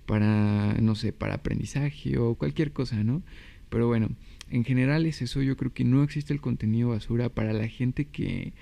para, 0.09 0.73
no 0.81 0.95
sé, 0.95 1.13
para 1.13 1.35
aprendizaje 1.35 2.17
o 2.17 2.33
cualquier 2.33 2.71
cosa, 2.71 3.03
¿no? 3.03 3.21
Pero 3.69 3.85
bueno, 3.85 4.09
en 4.49 4.63
general 4.63 5.05
es 5.05 5.21
eso, 5.21 5.43
yo 5.43 5.55
creo 5.55 5.71
que 5.71 5.83
no 5.83 6.01
existe 6.01 6.33
el 6.33 6.41
contenido 6.41 6.89
basura 6.89 7.29
para 7.29 7.53
la 7.53 7.67
gente 7.67 8.05
que, 8.05 8.53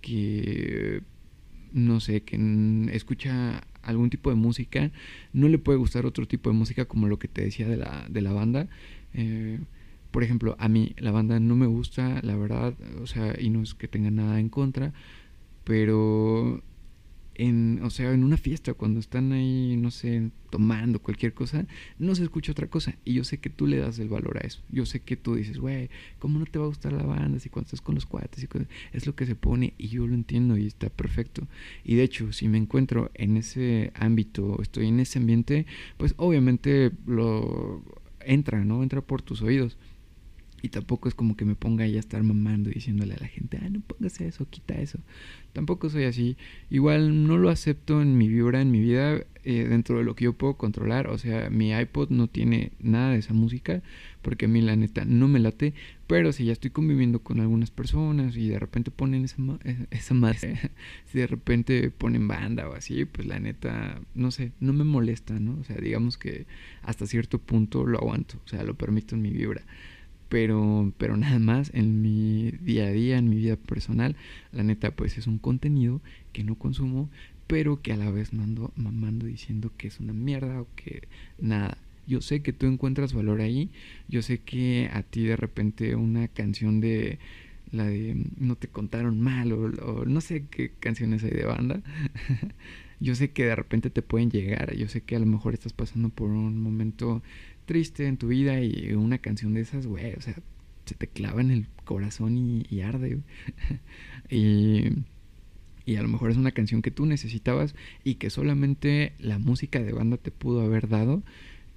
que 0.00 1.04
no 1.72 2.00
sé, 2.00 2.22
que 2.22 2.36
escucha 2.90 3.62
algún 3.80 4.10
tipo 4.10 4.30
de 4.30 4.34
música, 4.34 4.90
no 5.32 5.46
le 5.46 5.58
puede 5.58 5.78
gustar 5.78 6.04
otro 6.04 6.26
tipo 6.26 6.50
de 6.50 6.56
música 6.56 6.86
como 6.86 7.06
lo 7.06 7.20
que 7.20 7.28
te 7.28 7.42
decía 7.42 7.68
de 7.68 7.76
la, 7.76 8.04
de 8.10 8.20
la 8.20 8.32
banda. 8.32 8.66
Eh, 9.14 9.60
por 10.10 10.24
ejemplo, 10.24 10.56
a 10.58 10.68
mí 10.68 10.96
la 10.98 11.12
banda 11.12 11.38
no 11.38 11.54
me 11.54 11.66
gusta, 11.66 12.20
la 12.22 12.34
verdad, 12.34 12.74
o 13.00 13.06
sea, 13.06 13.40
y 13.40 13.50
no 13.50 13.62
es 13.62 13.74
que 13.74 13.86
tenga 13.86 14.10
nada 14.10 14.40
en 14.40 14.48
contra, 14.48 14.92
pero 15.62 16.60
o 17.88 17.90
sea, 17.90 18.12
en 18.12 18.22
una 18.22 18.36
fiesta, 18.36 18.74
cuando 18.74 19.00
están 19.00 19.32
ahí, 19.32 19.76
no 19.78 19.90
sé, 19.90 20.30
tomando 20.50 21.00
cualquier 21.00 21.32
cosa, 21.32 21.66
no 21.98 22.14
se 22.14 22.22
escucha 22.22 22.52
otra 22.52 22.68
cosa. 22.68 22.96
Y 23.04 23.14
yo 23.14 23.24
sé 23.24 23.38
que 23.38 23.48
tú 23.50 23.66
le 23.66 23.78
das 23.78 23.98
el 23.98 24.08
valor 24.08 24.36
a 24.38 24.46
eso. 24.46 24.62
Yo 24.70 24.84
sé 24.84 25.00
que 25.00 25.16
tú 25.16 25.34
dices, 25.34 25.58
güey, 25.58 25.88
¿cómo 26.18 26.38
no 26.38 26.44
te 26.44 26.58
va 26.58 26.66
a 26.66 26.68
gustar 26.68 26.92
la 26.92 27.02
banda 27.02 27.38
si 27.38 27.48
cuando 27.48 27.66
estás 27.66 27.80
con 27.80 27.94
los 27.94 28.04
cuates 28.04 28.44
y 28.44 28.48
es 28.92 29.06
lo 29.06 29.16
que 29.16 29.24
se 29.24 29.34
pone? 29.34 29.72
Y 29.78 29.88
yo 29.88 30.06
lo 30.06 30.14
entiendo 30.14 30.58
y 30.58 30.66
está 30.66 30.90
perfecto. 30.90 31.48
Y 31.82 31.94
de 31.94 32.02
hecho, 32.02 32.32
si 32.32 32.46
me 32.46 32.58
encuentro 32.58 33.10
en 33.14 33.38
ese 33.38 33.90
ámbito, 33.94 34.60
estoy 34.60 34.88
en 34.88 35.00
ese 35.00 35.18
ambiente, 35.18 35.64
pues 35.96 36.14
obviamente 36.18 36.92
lo 37.06 37.82
entra, 38.20 38.64
¿no? 38.64 38.82
Entra 38.82 39.00
por 39.00 39.22
tus 39.22 39.40
oídos. 39.40 39.78
Y 40.60 40.70
tampoco 40.70 41.08
es 41.08 41.14
como 41.14 41.36
que 41.36 41.44
me 41.44 41.54
ponga 41.54 41.84
ahí 41.84 41.96
a 41.96 42.00
estar 42.00 42.22
mamando 42.22 42.70
y 42.70 42.74
diciéndole 42.74 43.14
a 43.14 43.18
la 43.18 43.28
gente, 43.28 43.58
ah, 43.62 43.68
no 43.70 43.80
pongas 43.80 44.20
eso, 44.20 44.48
quita 44.50 44.74
eso. 44.74 44.98
Tampoco 45.52 45.88
soy 45.88 46.04
así. 46.04 46.36
Igual 46.70 47.26
no 47.26 47.38
lo 47.38 47.48
acepto 47.48 48.02
en 48.02 48.18
mi 48.18 48.28
vibra, 48.28 48.60
en 48.60 48.70
mi 48.70 48.80
vida, 48.80 49.22
eh, 49.44 49.66
dentro 49.68 49.98
de 49.98 50.04
lo 50.04 50.14
que 50.14 50.24
yo 50.24 50.32
puedo 50.32 50.54
controlar. 50.54 51.08
O 51.08 51.18
sea, 51.18 51.48
mi 51.48 51.72
iPod 51.72 52.10
no 52.10 52.26
tiene 52.26 52.72
nada 52.80 53.12
de 53.12 53.18
esa 53.18 53.34
música, 53.34 53.82
porque 54.20 54.46
a 54.46 54.48
mí 54.48 54.60
la 54.60 54.74
neta 54.74 55.04
no 55.04 55.28
me 55.28 55.38
late. 55.38 55.74
Pero 56.08 56.32
si 56.32 56.44
ya 56.44 56.52
estoy 56.52 56.70
conviviendo 56.70 57.20
con 57.20 57.38
algunas 57.40 57.70
personas 57.70 58.36
y 58.36 58.48
de 58.48 58.58
repente 58.58 58.90
ponen 58.90 59.24
esa, 59.24 59.36
eh, 59.64 59.86
esa 59.90 60.14
madre, 60.14 60.58
si 61.06 61.18
de 61.18 61.26
repente 61.28 61.90
ponen 61.90 62.26
banda 62.26 62.68
o 62.68 62.74
así, 62.74 63.04
pues 63.04 63.28
la 63.28 63.38
neta, 63.38 64.00
no 64.14 64.30
sé, 64.32 64.52
no 64.58 64.72
me 64.72 64.84
molesta, 64.84 65.38
¿no? 65.38 65.58
O 65.60 65.64
sea, 65.64 65.76
digamos 65.76 66.18
que 66.18 66.46
hasta 66.82 67.06
cierto 67.06 67.38
punto 67.38 67.86
lo 67.86 67.98
aguanto, 67.98 68.40
o 68.44 68.48
sea, 68.48 68.64
lo 68.64 68.74
permito 68.74 69.14
en 69.14 69.22
mi 69.22 69.30
vibra 69.30 69.62
pero, 70.28 70.92
pero 70.98 71.16
nada 71.16 71.38
más 71.38 71.70
en 71.74 72.02
mi 72.02 72.50
día 72.60 72.86
a 72.86 72.90
día, 72.90 73.18
en 73.18 73.28
mi 73.28 73.36
vida 73.36 73.56
personal, 73.56 74.16
la 74.52 74.62
neta 74.62 74.90
pues 74.90 75.18
es 75.18 75.26
un 75.26 75.38
contenido 75.38 76.00
que 76.32 76.44
no 76.44 76.56
consumo, 76.56 77.10
pero 77.46 77.80
que 77.80 77.92
a 77.92 77.96
la 77.96 78.10
vez 78.10 78.32
no 78.32 78.42
ando 78.42 78.72
mamando 78.76 79.26
diciendo 79.26 79.72
que 79.76 79.88
es 79.88 80.00
una 80.00 80.12
mierda 80.12 80.60
o 80.60 80.68
que 80.76 81.08
nada. 81.38 81.78
Yo 82.06 82.22
sé 82.22 82.40
que 82.40 82.52
tú 82.52 82.66
encuentras 82.66 83.12
valor 83.12 83.40
ahí, 83.40 83.70
yo 84.08 84.22
sé 84.22 84.38
que 84.38 84.88
a 84.92 85.02
ti 85.02 85.24
de 85.24 85.36
repente 85.36 85.94
una 85.94 86.28
canción 86.28 86.80
de 86.80 87.18
la 87.70 87.84
de 87.84 88.16
no 88.38 88.56
te 88.56 88.68
contaron 88.68 89.20
mal 89.20 89.52
o, 89.52 89.64
o 89.84 90.04
no 90.06 90.20
sé 90.22 90.46
qué 90.50 90.72
canciones 90.80 91.24
hay 91.24 91.32
de 91.32 91.44
banda. 91.44 91.82
yo 93.00 93.14
sé 93.14 93.30
que 93.30 93.44
de 93.44 93.54
repente 93.54 93.90
te 93.90 94.02
pueden 94.02 94.30
llegar, 94.30 94.74
yo 94.74 94.88
sé 94.88 95.02
que 95.02 95.16
a 95.16 95.18
lo 95.18 95.26
mejor 95.26 95.54
estás 95.54 95.72
pasando 95.72 96.08
por 96.08 96.30
un 96.30 96.60
momento 96.62 97.22
triste 97.68 98.06
en 98.06 98.16
tu 98.16 98.28
vida 98.28 98.62
y 98.62 98.94
una 98.94 99.18
canción 99.18 99.52
de 99.52 99.60
esas, 99.60 99.86
güey, 99.86 100.14
o 100.14 100.22
sea, 100.22 100.34
se 100.86 100.94
te 100.94 101.06
clava 101.06 101.42
en 101.42 101.50
el 101.50 101.66
corazón 101.84 102.38
y, 102.38 102.80
arde. 102.80 103.18
y, 104.30 104.84
y 105.84 105.96
a 105.96 106.02
lo 106.02 106.08
mejor 106.08 106.30
es 106.30 106.38
una 106.38 106.52
canción 106.52 106.80
que 106.80 106.90
tú 106.90 107.04
necesitabas 107.04 107.74
y 108.04 108.14
que 108.14 108.30
solamente 108.30 109.12
la 109.18 109.38
música 109.38 109.80
de 109.82 109.92
banda 109.92 110.16
te 110.16 110.30
pudo 110.30 110.62
haber 110.62 110.88
dado. 110.88 111.22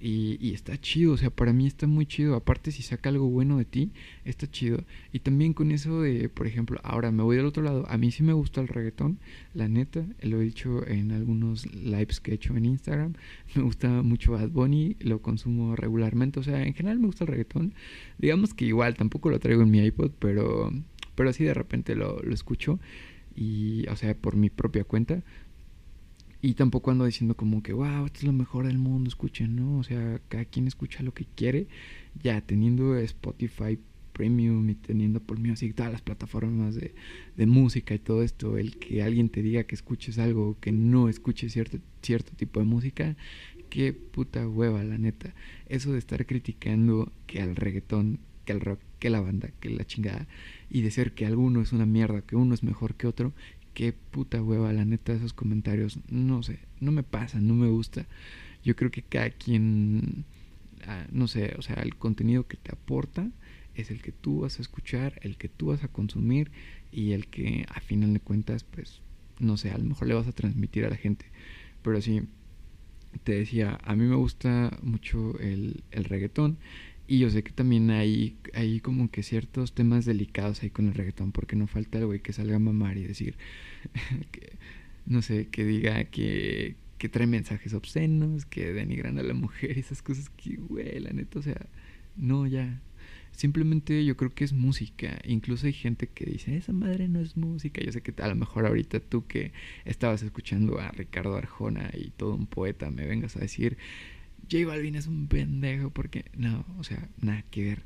Y, 0.04 0.52
está 0.52 0.76
chido, 0.80 1.12
o 1.12 1.16
sea, 1.16 1.30
para 1.30 1.52
mí 1.52 1.64
está 1.68 1.86
muy 1.86 2.06
chido. 2.06 2.34
Aparte, 2.34 2.72
si 2.72 2.82
saca 2.82 3.08
algo 3.08 3.28
bueno 3.28 3.56
de 3.58 3.64
ti, 3.64 3.92
está 4.24 4.50
chido. 4.50 4.82
Y 5.12 5.20
también 5.20 5.52
con 5.52 5.70
eso 5.70 6.02
de, 6.02 6.28
por 6.28 6.48
ejemplo, 6.48 6.80
ahora 6.82 7.12
me 7.12 7.22
voy 7.22 7.36
del 7.36 7.46
otro 7.46 7.62
lado. 7.62 7.86
A 7.88 7.96
mí 7.98 8.10
sí 8.10 8.24
me 8.24 8.32
gusta 8.32 8.60
el 8.60 8.66
reggaetón, 8.66 9.20
la 9.54 9.68
neta. 9.68 10.04
Lo 10.22 10.40
he 10.40 10.44
dicho 10.44 10.84
en 10.88 11.12
algunos 11.12 11.72
lives 11.72 12.18
que 12.18 12.32
he 12.32 12.34
hecho 12.34 12.56
en 12.56 12.64
Instagram. 12.66 13.14
Me 13.54 13.62
gusta 13.62 14.02
mucho 14.02 14.32
Bad 14.32 14.48
Bunny, 14.48 14.96
lo 14.98 15.22
consumo 15.22 15.76
regularmente. 15.76 16.40
O 16.40 16.42
sea, 16.42 16.64
en 16.64 16.74
general 16.74 16.98
me 16.98 17.06
gusta 17.06 17.22
el 17.22 17.28
reggaetón. 17.28 17.72
Digamos 18.18 18.54
que 18.54 18.64
igual 18.64 18.96
tampoco 18.96 19.30
lo 19.30 19.38
traigo 19.38 19.62
en 19.62 19.70
mi 19.70 19.78
iPod, 19.86 20.10
pero, 20.18 20.72
pero 21.14 21.30
así 21.30 21.44
de 21.44 21.54
repente 21.54 21.94
lo, 21.94 22.20
lo 22.22 22.34
escucho. 22.34 22.80
Y, 23.36 23.86
o 23.88 23.94
sea, 23.94 24.16
por 24.16 24.34
mi 24.34 24.50
propia 24.50 24.82
cuenta. 24.82 25.22
Y 26.44 26.54
tampoco 26.54 26.90
ando 26.90 27.04
diciendo 27.04 27.36
como 27.36 27.62
que, 27.62 27.72
wow, 27.72 28.04
esto 28.04 28.18
es 28.18 28.24
lo 28.24 28.32
mejor 28.32 28.66
del 28.66 28.78
mundo, 28.78 29.08
escuchen, 29.08 29.54
¿no? 29.54 29.78
O 29.78 29.84
sea, 29.84 30.20
cada 30.28 30.44
quien 30.44 30.66
escucha 30.66 31.04
lo 31.04 31.14
que 31.14 31.24
quiere. 31.24 31.68
Ya 32.20 32.40
teniendo 32.40 32.96
Spotify 32.96 33.78
Premium 34.12 34.68
y 34.68 34.74
teniendo 34.74 35.20
por 35.20 35.38
mí 35.38 35.50
así 35.50 35.72
todas 35.72 35.92
las 35.92 36.02
plataformas 36.02 36.74
de, 36.74 37.46
música 37.46 37.94
y 37.94 37.98
todo 37.98 38.22
esto, 38.22 38.58
el 38.58 38.76
que 38.76 39.02
alguien 39.02 39.28
te 39.28 39.40
diga 39.40 39.64
que 39.64 39.74
escuches 39.76 40.18
algo 40.18 40.56
que 40.60 40.72
no 40.72 41.08
escuches 41.08 41.52
cierto, 41.52 41.78
cierto 42.02 42.32
tipo 42.36 42.60
de 42.60 42.66
música, 42.66 43.16
qué 43.70 43.92
puta 43.92 44.48
hueva, 44.48 44.82
la 44.82 44.98
neta. 44.98 45.34
Eso 45.68 45.92
de 45.92 45.98
estar 45.98 46.26
criticando 46.26 47.12
que 47.26 47.40
al 47.40 47.56
reggaetón, 47.56 48.18
que 48.44 48.52
al 48.52 48.60
rock, 48.60 48.80
que 48.98 49.10
la 49.10 49.20
banda, 49.20 49.50
que 49.60 49.70
la 49.70 49.84
chingada, 49.84 50.26
y 50.70 50.82
de 50.82 50.90
ser 50.90 51.12
que 51.12 51.24
alguno 51.24 51.62
es 51.62 51.72
una 51.72 51.86
mierda, 51.86 52.22
que 52.22 52.36
uno 52.36 52.54
es 52.54 52.62
mejor 52.62 52.94
que 52.94 53.06
otro, 53.06 53.32
qué 53.74 53.92
puta 53.92 54.42
hueva, 54.42 54.72
la 54.72 54.84
neta, 54.84 55.12
esos 55.12 55.32
comentarios, 55.32 55.98
no 56.08 56.42
sé, 56.42 56.60
no 56.80 56.92
me 56.92 57.02
pasa, 57.02 57.40
no 57.40 57.54
me 57.54 57.68
gusta. 57.68 58.06
Yo 58.64 58.76
creo 58.76 58.90
que 58.90 59.02
cada 59.02 59.30
quien, 59.30 60.24
ah, 60.86 61.06
no 61.10 61.28
sé, 61.28 61.54
o 61.58 61.62
sea, 61.62 61.76
el 61.76 61.96
contenido 61.96 62.46
que 62.46 62.56
te 62.56 62.72
aporta 62.72 63.28
es 63.74 63.90
el 63.90 64.02
que 64.02 64.12
tú 64.12 64.40
vas 64.40 64.58
a 64.58 64.62
escuchar, 64.62 65.18
el 65.22 65.36
que 65.36 65.48
tú 65.48 65.66
vas 65.66 65.82
a 65.84 65.88
consumir 65.88 66.50
y 66.90 67.12
el 67.12 67.26
que 67.26 67.66
a 67.68 67.80
final 67.80 68.12
de 68.12 68.20
cuentas, 68.20 68.64
pues, 68.64 69.00
no 69.38 69.56
sé, 69.56 69.70
a 69.70 69.78
lo 69.78 69.84
mejor 69.84 70.08
le 70.08 70.14
vas 70.14 70.28
a 70.28 70.32
transmitir 70.32 70.84
a 70.84 70.90
la 70.90 70.96
gente. 70.96 71.26
Pero 71.82 72.00
sí, 72.00 72.22
te 73.24 73.34
decía, 73.34 73.78
a 73.82 73.96
mí 73.96 74.04
me 74.04 74.16
gusta 74.16 74.78
mucho 74.82 75.38
el, 75.40 75.82
el 75.90 76.04
reggaetón 76.04 76.58
y 77.12 77.18
yo 77.18 77.28
sé 77.28 77.42
que 77.42 77.52
también 77.52 77.90
hay, 77.90 78.38
hay 78.54 78.80
como 78.80 79.10
que 79.10 79.22
ciertos 79.22 79.74
temas 79.74 80.06
delicados 80.06 80.62
ahí 80.62 80.70
con 80.70 80.88
el 80.88 80.94
reggaetón, 80.94 81.30
porque 81.30 81.56
no 81.56 81.66
falta 81.66 81.98
el 81.98 82.06
güey 82.06 82.20
que 82.20 82.32
salga 82.32 82.56
a 82.56 82.58
mamar 82.58 82.96
y 82.96 83.02
decir, 83.02 83.36
que, 84.32 84.56
no 85.04 85.20
sé, 85.20 85.48
que 85.48 85.66
diga 85.66 86.04
que, 86.04 86.76
que 86.96 87.10
trae 87.10 87.26
mensajes 87.26 87.74
obscenos, 87.74 88.46
que 88.46 88.72
denigran 88.72 89.18
a 89.18 89.22
la 89.22 89.34
mujer, 89.34 89.78
esas 89.78 90.00
cosas 90.00 90.30
que, 90.30 90.56
güey, 90.56 91.00
la 91.00 91.10
o 91.34 91.42
sea, 91.42 91.66
no, 92.16 92.46
ya. 92.46 92.80
Simplemente 93.32 94.06
yo 94.06 94.16
creo 94.16 94.34
que 94.34 94.44
es 94.44 94.54
música. 94.54 95.18
Incluso 95.26 95.66
hay 95.66 95.74
gente 95.74 96.06
que 96.06 96.24
dice, 96.24 96.56
esa 96.56 96.72
madre 96.72 97.08
no 97.08 97.20
es 97.20 97.36
música. 97.36 97.82
Yo 97.84 97.92
sé 97.92 98.00
que 98.00 98.14
a 98.22 98.28
lo 98.28 98.36
mejor 98.36 98.64
ahorita 98.64 99.00
tú 99.00 99.26
que 99.26 99.52
estabas 99.84 100.22
escuchando 100.22 100.80
a 100.80 100.90
Ricardo 100.92 101.36
Arjona 101.36 101.90
y 101.92 102.08
todo 102.08 102.34
un 102.34 102.46
poeta 102.46 102.90
me 102.90 103.06
vengas 103.06 103.36
a 103.36 103.40
decir, 103.40 103.76
J 104.50 104.66
Balvin 104.66 104.94
es 104.94 105.06
un 105.06 105.28
pendejo 105.28 105.90
porque 105.90 106.26
no, 106.36 106.64
o 106.78 106.84
sea, 106.84 107.08
nada 107.20 107.42
que 107.50 107.64
ver. 107.64 107.82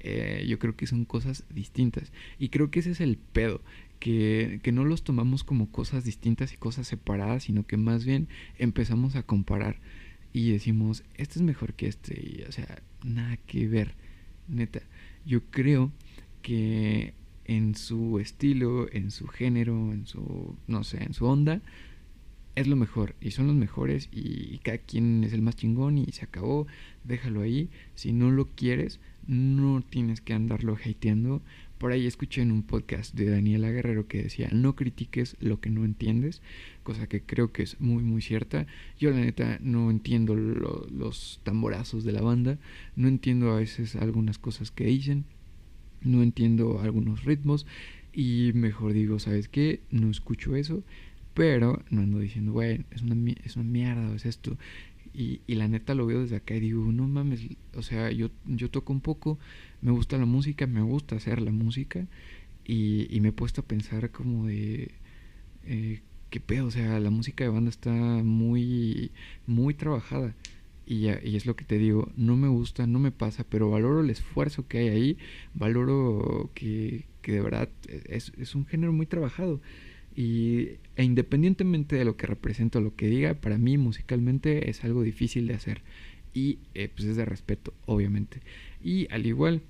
Eh, 0.00 0.44
yo 0.46 0.58
creo 0.58 0.76
que 0.76 0.86
son 0.86 1.04
cosas 1.04 1.44
distintas. 1.48 2.12
Y 2.38 2.50
creo 2.50 2.70
que 2.70 2.80
ese 2.80 2.90
es 2.90 3.00
el 3.00 3.16
pedo, 3.16 3.62
que, 4.00 4.60
que, 4.62 4.70
no 4.70 4.84
los 4.84 5.02
tomamos 5.02 5.44
como 5.44 5.70
cosas 5.70 6.04
distintas 6.04 6.52
y 6.52 6.56
cosas 6.56 6.86
separadas, 6.86 7.44
sino 7.44 7.66
que 7.66 7.78
más 7.78 8.04
bien 8.04 8.28
empezamos 8.58 9.16
a 9.16 9.22
comparar 9.22 9.80
y 10.34 10.50
decimos, 10.50 11.04
este 11.14 11.38
es 11.38 11.42
mejor 11.42 11.74
que 11.74 11.86
este, 11.86 12.44
o 12.48 12.52
sea, 12.52 12.82
nada 13.04 13.36
que 13.36 13.68
ver, 13.68 13.94
neta. 14.48 14.82
Yo 15.24 15.44
creo 15.44 15.92
que 16.42 17.14
en 17.44 17.76
su 17.76 18.18
estilo, 18.18 18.92
en 18.92 19.12
su 19.12 19.28
género, 19.28 19.92
en 19.92 20.06
su, 20.06 20.56
no 20.66 20.82
sé, 20.82 21.04
en 21.04 21.14
su 21.14 21.24
onda, 21.26 21.62
es 22.54 22.68
lo 22.68 22.76
mejor 22.76 23.14
y 23.20 23.32
son 23.32 23.46
los 23.48 23.56
mejores 23.56 24.08
y, 24.12 24.58
cada 24.58 24.78
quien 24.78 25.24
es 25.24 25.32
el 25.32 25.42
más 25.42 25.56
chingón 25.56 25.98
y 25.98 26.06
se 26.12 26.24
acabó, 26.24 26.66
déjalo 27.02 27.42
ahí. 27.42 27.68
Si 27.94 28.12
no 28.12 28.30
lo 28.30 28.48
quieres, 28.54 29.00
no 29.26 29.82
tienes 29.82 30.20
que 30.20 30.34
andarlo 30.34 30.76
hateando. 30.76 31.42
Por 31.78 31.92
ahí 31.92 32.06
escuché 32.06 32.42
en 32.42 32.52
un 32.52 32.62
podcast 32.62 33.14
de 33.14 33.28
Daniela 33.28 33.70
Guerrero 33.70 34.06
que 34.06 34.22
decía, 34.22 34.48
no 34.52 34.76
critiques 34.76 35.36
lo 35.40 35.60
que 35.60 35.70
no 35.70 35.84
entiendes, 35.84 36.40
cosa 36.82 37.08
que 37.08 37.20
creo 37.20 37.52
que 37.52 37.64
es 37.64 37.80
muy 37.80 38.02
muy 38.02 38.22
cierta. 38.22 38.66
Yo 38.98 39.10
la 39.10 39.20
neta 39.20 39.58
no 39.60 39.90
entiendo 39.90 40.34
los 40.36 41.40
tamborazos 41.42 42.04
de 42.04 42.12
la 42.12 42.22
banda, 42.22 42.58
no 42.94 43.08
entiendo 43.08 43.52
a 43.52 43.56
veces 43.56 43.96
algunas 43.96 44.38
cosas 44.38 44.70
que 44.70 44.86
dicen, 44.86 45.24
no 46.02 46.22
entiendo 46.22 46.80
algunos 46.80 47.24
ritmos 47.24 47.66
y 48.12 48.52
mejor 48.54 48.92
digo, 48.92 49.18
¿sabes 49.18 49.48
qué? 49.48 49.80
No 49.90 50.08
escucho 50.10 50.54
eso 50.54 50.84
pero 51.34 51.82
no 51.90 52.02
ando 52.02 52.18
diciendo, 52.20 52.52
güey, 52.52 52.84
es 52.90 53.02
una, 53.02 53.32
es 53.44 53.56
una 53.56 53.64
mierda, 53.64 54.14
es 54.14 54.24
esto. 54.26 54.56
Y, 55.12 55.42
y, 55.46 55.54
la 55.56 55.68
neta 55.68 55.94
lo 55.94 56.06
veo 56.06 56.22
desde 56.22 56.36
acá 56.36 56.54
y 56.56 56.60
digo, 56.60 56.90
no 56.92 57.06
mames, 57.06 57.40
o 57.74 57.82
sea, 57.82 58.10
yo, 58.10 58.30
yo 58.46 58.70
toco 58.70 58.92
un 58.92 59.00
poco, 59.00 59.38
me 59.80 59.92
gusta 59.92 60.18
la 60.18 60.26
música, 60.26 60.66
me 60.66 60.82
gusta 60.82 61.16
hacer 61.16 61.40
la 61.40 61.52
música 61.52 62.06
y, 62.64 63.06
y 63.14 63.20
me 63.20 63.28
he 63.28 63.32
puesto 63.32 63.60
a 63.60 63.64
pensar 63.64 64.10
como 64.10 64.46
de, 64.46 64.90
eh, 65.66 66.00
qué 66.30 66.40
pedo, 66.40 66.66
o 66.66 66.70
sea, 66.70 66.98
la 67.00 67.10
música 67.10 67.44
de 67.44 67.50
banda 67.50 67.70
está 67.70 67.92
muy, 67.92 69.12
muy 69.46 69.74
trabajada. 69.74 70.34
Y, 70.86 71.06
y 71.08 71.36
es 71.36 71.46
lo 71.46 71.56
que 71.56 71.64
te 71.64 71.78
digo, 71.78 72.10
no 72.16 72.36
me 72.36 72.48
gusta, 72.48 72.86
no 72.86 72.98
me 72.98 73.12
pasa, 73.12 73.44
pero 73.48 73.70
valoro 73.70 74.00
el 74.00 74.10
esfuerzo 74.10 74.66
que 74.68 74.78
hay 74.78 74.88
ahí, 74.88 75.18
valoro 75.54 76.50
que, 76.54 77.06
que 77.22 77.32
de 77.32 77.40
verdad 77.40 77.68
es, 78.06 78.32
es 78.36 78.54
un 78.54 78.66
género 78.66 78.92
muy 78.92 79.06
trabajado. 79.06 79.60
Y, 80.16 80.78
e 80.96 81.04
independientemente 81.04 81.96
de 81.96 82.04
lo 82.04 82.16
que 82.16 82.26
represento, 82.26 82.80
lo 82.80 82.94
que 82.94 83.06
diga, 83.06 83.34
para 83.34 83.58
mí 83.58 83.78
musicalmente 83.78 84.70
es 84.70 84.84
algo 84.84 85.02
difícil 85.02 85.46
de 85.46 85.54
hacer. 85.54 85.82
Y 86.32 86.58
eh, 86.74 86.88
pues 86.94 87.08
es 87.08 87.16
de 87.16 87.24
respeto, 87.24 87.74
obviamente. 87.86 88.40
Y 88.82 89.12
al 89.12 89.26
igual, 89.26 89.62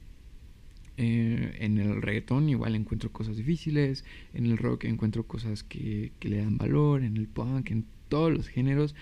eh, 0.96 1.56
en 1.60 1.78
el 1.78 2.00
reggaetón 2.02 2.48
igual 2.48 2.74
encuentro 2.74 3.10
cosas 3.10 3.36
difíciles, 3.36 4.04
en 4.32 4.46
el 4.46 4.58
rock 4.58 4.84
encuentro 4.84 5.26
cosas 5.26 5.62
que, 5.64 6.12
que 6.20 6.28
le 6.28 6.38
dan 6.38 6.58
valor, 6.58 7.02
en 7.02 7.16
el 7.16 7.26
punk, 7.26 7.70
en 7.70 7.84
todos 8.08 8.32
los 8.32 8.48
géneros 8.48 8.94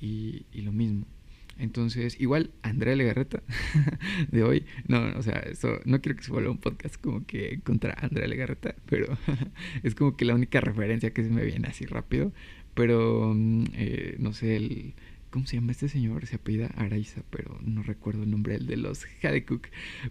y, 0.00 0.44
y 0.52 0.62
lo 0.62 0.72
mismo. 0.72 1.06
Entonces, 1.58 2.20
igual 2.20 2.50
Andrea 2.62 2.94
Legarreta 2.94 3.42
de 4.30 4.42
hoy, 4.42 4.64
no, 4.86 5.18
o 5.18 5.22
sea, 5.22 5.40
eso 5.40 5.80
no 5.84 6.00
quiero 6.00 6.16
que 6.16 6.24
se 6.24 6.32
vuelva 6.32 6.50
un 6.50 6.58
podcast 6.58 7.00
como 7.00 7.26
que 7.26 7.60
contra 7.60 7.94
Andrea 8.00 8.28
Legarreta, 8.28 8.74
pero 8.88 9.18
es 9.82 9.94
como 9.94 10.16
que 10.16 10.24
la 10.24 10.34
única 10.34 10.60
referencia 10.60 11.12
que 11.12 11.24
se 11.24 11.30
me 11.30 11.44
viene 11.44 11.68
así 11.68 11.84
rápido. 11.86 12.32
Pero, 12.74 13.32
mm, 13.34 13.64
eh, 13.74 14.16
no 14.20 14.32
sé, 14.32 14.56
el, 14.56 14.94
¿Cómo 15.30 15.46
se 15.46 15.56
llama 15.56 15.72
este 15.72 15.88
señor? 15.88 16.26
Se 16.26 16.36
apellida 16.36 16.68
Araiza, 16.68 17.22
pero 17.28 17.58
no 17.62 17.82
recuerdo 17.82 18.22
el 18.22 18.30
nombre, 18.30 18.54
el 18.54 18.66
de 18.66 18.78
los 18.78 19.04
Hadekuk. 19.22 19.68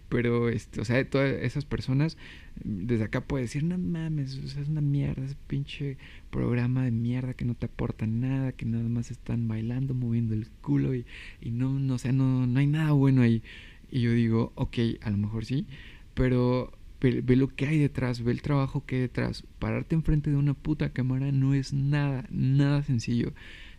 Pero, 0.08 0.48
este, 0.48 0.80
o 0.80 0.84
sea, 0.84 0.96
de 0.96 1.04
todas 1.04 1.32
esas 1.42 1.64
personas, 1.64 2.16
desde 2.62 3.02
acá 3.04 3.20
puede 3.22 3.42
decir, 3.44 3.64
no 3.64 3.76
mames, 3.78 4.36
o 4.36 4.46
sea, 4.46 4.62
es 4.62 4.68
una 4.68 4.80
mierda, 4.80 5.24
ese 5.24 5.34
pinche 5.48 5.96
programa 6.30 6.84
de 6.84 6.92
mierda 6.92 7.34
que 7.34 7.44
no 7.44 7.54
te 7.54 7.66
aporta 7.66 8.06
nada, 8.06 8.52
que 8.52 8.64
nada 8.64 8.88
más 8.88 9.10
están 9.10 9.48
bailando, 9.48 9.92
moviendo 9.92 10.34
culo 10.68 10.94
y, 10.94 11.06
y 11.40 11.50
no, 11.50 11.78
no, 11.78 11.94
o 11.94 11.98
sea, 11.98 12.12
no, 12.12 12.46
no 12.46 12.60
hay 12.60 12.66
nada 12.66 12.92
bueno 12.92 13.22
ahí. 13.22 13.42
Y 13.90 14.02
yo 14.02 14.12
digo, 14.12 14.52
ok, 14.54 14.76
a 15.00 15.10
lo 15.10 15.16
mejor 15.16 15.46
sí, 15.46 15.66
pero 16.14 16.72
ve, 17.00 17.22
ve, 17.22 17.36
lo 17.36 17.48
que 17.48 17.66
hay 17.66 17.78
detrás, 17.78 18.22
ve 18.22 18.32
el 18.32 18.42
trabajo 18.42 18.84
que 18.84 18.96
hay 18.96 19.02
detrás. 19.02 19.44
Pararte 19.58 19.94
enfrente 19.94 20.30
de 20.30 20.36
una 20.36 20.54
puta 20.54 20.92
cámara 20.92 21.32
no 21.32 21.54
es 21.54 21.72
nada, 21.72 22.26
nada 22.30 22.82
sencillo 22.82 23.32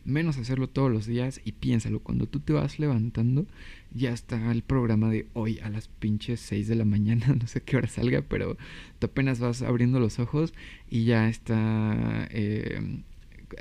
menos 0.10 0.38
hacerlo 0.38 0.67
todos 0.67 0.91
los 0.91 1.06
días 1.06 1.41
y 1.43 1.54
piénsalo, 1.54 1.99
cuando 1.99 2.25
tú 2.25 2.39
te 2.39 2.54
vas 2.54 2.80
levantando, 2.80 3.45
ya 3.93 4.12
está 4.12 4.52
el 4.52 4.63
programa 4.63 5.10
de 5.10 5.28
hoy 5.34 5.60
a 5.60 5.69
las 5.69 5.88
pinches 5.88 6.39
6 6.41 6.67
de 6.67 6.75
la 6.75 6.86
mañana, 6.86 7.28
no 7.39 7.47
sé 7.47 7.62
qué 7.62 7.78
hora 7.78 7.88
salga, 7.88 8.21
pero 8.21 8.58
tú 8.99 9.08
apenas 9.08 9.39
vas 9.39 9.62
abriendo 9.62 9.99
los 9.99 10.19
ojos 10.19 10.54
y 10.89 11.06
ya 11.06 11.30
está 11.30 12.28
eh, 12.32 13.02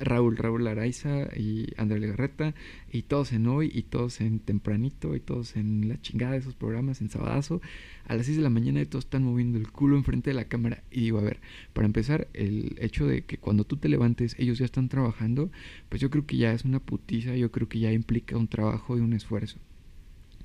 Raúl, 0.01 0.37
Raúl 0.37 0.66
Araiza 0.66 1.29
y 1.37 1.66
André 1.77 2.01
Legarreta, 2.01 2.55
y 2.92 3.03
todos 3.03 3.33
en 3.33 3.46
hoy, 3.46 3.70
y 3.72 3.83
todos 3.83 4.20
en 4.20 4.40
tempranito, 4.40 5.14
y 5.16 5.20
todos 5.20 5.57
en 5.57 5.88
la 5.88 6.01
chingada 6.01 6.33
de 6.33 6.38
esos 6.38 6.55
programas, 6.55 7.01
en 7.01 7.11
sabadazo, 7.11 7.61
a 8.07 8.14
las 8.14 8.27
6 8.27 8.38
de 8.38 8.42
la 8.42 8.51
mañana 8.51 8.81
y 8.81 8.87
todos 8.87 9.05
están 9.05 9.22
moviendo 9.22 9.59
el 9.59 9.70
culo 9.70 9.96
enfrente 9.96 10.31
de 10.31 10.35
la 10.35 10.44
cámara. 10.46 10.83
Y 10.90 11.03
digo, 11.03 11.18
a 11.18 11.22
ver, 11.22 11.40
para 11.72 11.87
empezar, 11.87 12.29
el 12.33 12.77
hecho 12.81 13.07
de 13.07 13.22
que 13.22 13.38
cuando 13.38 13.64
tú 13.64 13.77
te 13.77 13.88
levantes 13.88 14.35
ellos 14.38 14.59
ya 14.59 14.64
están 14.64 14.88
trabajando, 14.88 15.51
pues 15.88 16.01
yo 16.01 16.11
creo 16.11 16.27
que 16.27 16.37
ya 16.38 16.53
es 16.53 16.64
una 16.64 16.81
putiza, 16.81 17.37
yo 17.37 17.51
creo 17.51 17.68
que 17.68 17.79
ya 17.81 17.92
implica 17.92 18.37
un 18.37 18.48
trabajo 18.48 18.96
y 18.96 19.01
un 19.01 19.12
esfuerzo. 19.12 19.59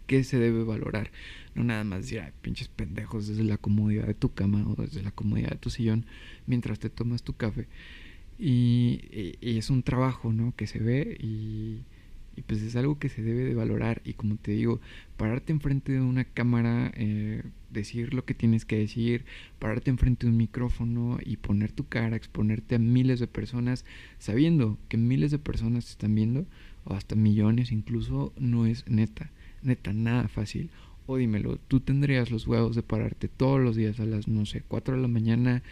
que 0.08 0.24
se 0.26 0.38
debe 0.38 0.64
valorar? 0.64 1.12
No 1.56 1.64
nada 1.64 1.84
más 1.86 2.02
decir, 2.02 2.20
ay, 2.20 2.32
pinches 2.42 2.68
pendejos 2.68 3.28
desde 3.28 3.44
la 3.44 3.58
comodidad 3.58 4.06
de 4.08 4.14
tu 4.14 4.34
cama 4.34 4.66
o 4.68 4.76
desde 4.76 5.02
la 5.02 5.12
comodidad 5.12 5.52
de 5.52 5.58
tu 5.58 5.70
sillón 5.70 6.06
mientras 6.46 6.80
te 6.80 6.90
tomas 6.90 7.24
tu 7.24 7.34
café. 7.34 7.68
Y, 8.46 9.38
es 9.40 9.70
un 9.70 9.84
trabajo, 9.84 10.34
¿no? 10.34 10.54
Que 10.58 10.68
se 10.68 10.80
ve 10.80 11.16
y, 11.18 11.80
y, 12.36 12.42
pues 12.46 12.62
es 12.62 12.76
algo 12.76 13.00
que 13.00 13.08
se 13.08 13.22
debe 13.22 13.46
de 13.46 13.54
valorar. 13.56 14.02
Y 14.04 14.16
como 14.16 14.36
te 14.36 14.52
digo, 14.52 14.82
pararte 15.16 15.54
enfrente 15.54 15.94
de 15.94 16.02
una 16.02 16.26
cámara, 16.26 16.92
eh, 16.96 17.44
decir 17.70 18.14
lo 18.14 18.26
que 18.26 18.34
tienes 18.34 18.66
que 18.66 18.78
decir, 18.78 19.24
pararte 19.60 19.92
enfrente 19.92 20.26
de 20.26 20.32
un 20.34 20.38
micrófono 20.38 21.20
y 21.24 21.38
poner 21.38 21.72
tu 21.72 21.88
cara, 21.88 22.18
exponerte 22.18 22.76
a 22.76 22.80
miles 22.80 23.22
de 23.22 23.28
personas, 23.28 23.86
sabiendo 24.20 24.78
que 24.90 24.98
miles 24.98 25.32
de 25.32 25.40
personas 25.40 25.86
te 25.86 25.92
están 25.92 26.14
viendo, 26.14 26.46
o 26.84 26.96
hasta 26.96 27.16
millones 27.16 27.72
incluso, 27.72 28.34
no 28.38 28.66
es 28.66 28.86
neta, 28.90 29.32
neta, 29.62 29.94
nada 29.94 30.28
fácil. 30.28 30.70
O 31.06 31.16
dímelo, 31.16 31.60
tú 31.70 31.80
tendrías 31.80 32.30
los 32.30 32.46
huevos 32.46 32.76
de 32.76 32.84
pararte 32.84 33.30
todos 33.30 33.62
los 33.62 33.78
días 33.78 34.02
a 34.02 34.06
las, 34.06 34.28
no 34.28 34.46
sé, 34.46 34.64
4 34.68 34.98
de 34.98 35.02
la 35.02 35.08
mañana 35.08 35.64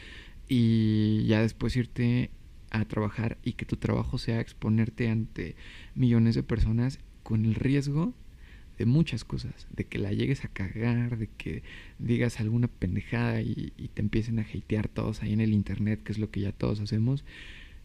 y 0.47 1.25
ya 1.25 1.41
después 1.41 1.75
irte 1.75 2.29
a 2.71 2.85
trabajar 2.85 3.37
y 3.43 3.53
que 3.53 3.65
tu 3.65 3.75
trabajo 3.75 4.17
sea 4.17 4.39
exponerte 4.39 5.09
ante 5.09 5.55
millones 5.93 6.35
de 6.35 6.43
personas 6.43 6.99
con 7.23 7.45
el 7.45 7.55
riesgo 7.55 8.13
de 8.77 8.85
muchas 8.85 9.23
cosas, 9.23 9.67
de 9.69 9.83
que 9.83 9.99
la 9.99 10.11
llegues 10.11 10.43
a 10.43 10.47
cagar, 10.47 11.17
de 11.17 11.27
que 11.27 11.61
digas 11.99 12.39
alguna 12.39 12.67
pendejada 12.67 13.41
y, 13.41 13.71
te 13.93 14.01
empiecen 14.01 14.39
a 14.39 14.43
hatear 14.43 14.87
todos 14.87 15.21
ahí 15.21 15.33
en 15.33 15.41
el 15.41 15.53
internet, 15.53 16.01
que 16.03 16.11
es 16.13 16.17
lo 16.17 16.31
que 16.31 16.39
ya 16.39 16.51
todos 16.51 16.79
hacemos. 16.79 17.23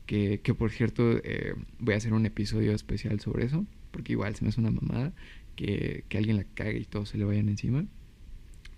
Que, 0.06 0.40
que 0.40 0.54
por 0.54 0.70
cierto, 0.70 1.20
eh, 1.24 1.54
voy 1.80 1.94
a 1.94 1.96
hacer 1.98 2.14
un 2.14 2.24
episodio 2.24 2.72
especial 2.72 3.20
sobre 3.20 3.44
eso, 3.44 3.66
porque 3.90 4.12
igual 4.12 4.36
se 4.36 4.44
me 4.44 4.50
hace 4.50 4.60
una 4.60 4.70
mamada 4.70 5.12
que, 5.56 6.04
que 6.08 6.16
alguien 6.16 6.36
la 6.36 6.44
cague 6.44 6.78
y 6.78 6.84
todos 6.84 7.10
se 7.10 7.18
le 7.18 7.24
vayan 7.24 7.48
encima. 7.48 7.84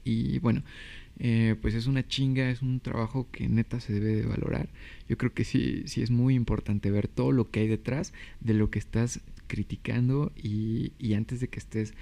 Y 0.04 0.38
bueno, 0.38 0.62
eh, 1.18 1.56
pues 1.60 1.74
es 1.74 1.86
una 1.86 2.06
chinga, 2.06 2.50
es 2.50 2.62
un 2.62 2.80
trabajo 2.80 3.28
que 3.30 3.48
neta 3.48 3.80
se 3.80 3.92
debe 3.92 4.14
de 4.14 4.26
valorar. 4.26 4.68
Yo 5.08 5.18
creo 5.18 5.34
que 5.34 5.44
sí, 5.44 5.82
sí 5.86 6.02
es 6.02 6.10
muy 6.10 6.34
importante 6.34 6.90
ver 6.90 7.08
todo 7.08 7.32
lo 7.32 7.50
que 7.50 7.60
hay 7.60 7.68
detrás 7.68 8.12
de 8.40 8.54
lo 8.54 8.70
que 8.70 8.78
estás 8.78 9.20
criticando 9.46 10.32
y, 10.36 10.92
y 10.98 11.14
antes 11.14 11.40
de 11.40 11.48
que 11.48 11.58
estés 11.58 11.94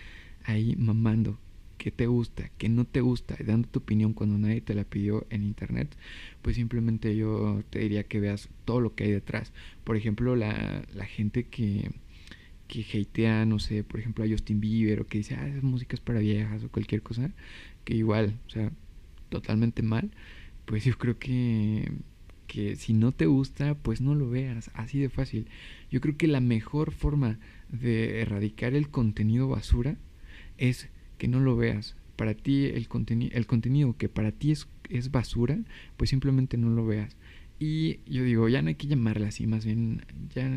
ahí 0.44 0.76
mamando 0.76 1.38
que 1.78 1.90
te 1.90 2.06
gusta, 2.06 2.50
que 2.58 2.68
no 2.68 2.84
te 2.84 3.00
gusta, 3.00 3.36
y 3.38 3.44
dando 3.44 3.68
tu 3.68 3.80
opinión 3.80 4.12
cuando 4.12 4.38
nadie 4.38 4.60
te 4.60 4.74
la 4.74 4.84
pidió 4.84 5.26
en 5.30 5.44
internet, 5.44 5.94
pues 6.42 6.56
simplemente 6.56 7.16
yo 7.16 7.62
te 7.70 7.80
diría 7.80 8.04
que 8.04 8.20
veas 8.20 8.48
todo 8.64 8.80
lo 8.80 8.94
que 8.94 9.04
hay 9.04 9.12
detrás. 9.12 9.52
Por 9.84 9.96
ejemplo, 9.96 10.36
la, 10.36 10.84
la 10.94 11.04
gente 11.06 11.44
que, 11.48 11.90
que 12.68 12.82
hatea, 12.82 13.44
no 13.46 13.58
sé, 13.58 13.84
por 13.84 14.00
ejemplo 14.00 14.24
a 14.24 14.28
Justin 14.28 14.60
Bieber 14.60 15.00
o 15.00 15.06
que 15.06 15.18
dice, 15.18 15.34
ah, 15.36 15.46
esa 15.48 15.60
música 15.66 15.94
es 15.94 16.00
para 16.00 16.20
viejas 16.20 16.64
o 16.64 16.70
cualquier 16.70 17.02
cosa, 17.02 17.30
que 17.84 17.94
igual, 17.94 18.38
o 18.46 18.50
sea, 18.50 18.72
totalmente 19.28 19.82
mal, 19.82 20.10
pues 20.64 20.84
yo 20.84 20.96
creo 20.98 21.18
que, 21.18 21.92
que 22.46 22.76
si 22.76 22.92
no 22.92 23.12
te 23.12 23.26
gusta, 23.26 23.74
pues 23.74 24.00
no 24.00 24.14
lo 24.14 24.28
veas, 24.28 24.70
así 24.74 24.98
de 24.98 25.08
fácil. 25.08 25.48
Yo 25.90 26.00
creo 26.00 26.16
que 26.16 26.26
la 26.26 26.40
mejor 26.40 26.92
forma 26.92 27.38
de 27.68 28.20
erradicar 28.20 28.74
el 28.74 28.88
contenido 28.88 29.48
basura 29.48 29.96
es 30.58 30.88
que 31.18 31.28
no 31.28 31.40
lo 31.40 31.56
veas. 31.56 31.96
Para 32.16 32.34
ti 32.34 32.66
el, 32.66 32.88
el 33.32 33.46
contenido 33.46 33.96
que 33.96 34.08
para 34.08 34.32
ti 34.32 34.52
es, 34.52 34.68
es 34.88 35.10
basura, 35.10 35.58
pues 35.96 36.10
simplemente 36.10 36.56
no 36.56 36.70
lo 36.70 36.86
veas. 36.86 37.16
Y 37.58 38.00
yo 38.06 38.22
digo, 38.24 38.48
ya 38.48 38.62
no 38.62 38.68
hay 38.68 38.74
que 38.74 38.86
llamarla 38.86 39.28
así, 39.28 39.46
más 39.46 39.64
bien, 39.64 40.04
ya 40.34 40.50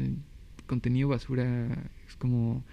contenido 0.69 1.09
basura 1.09 1.91
es 2.07 2.15
como 2.15 2.63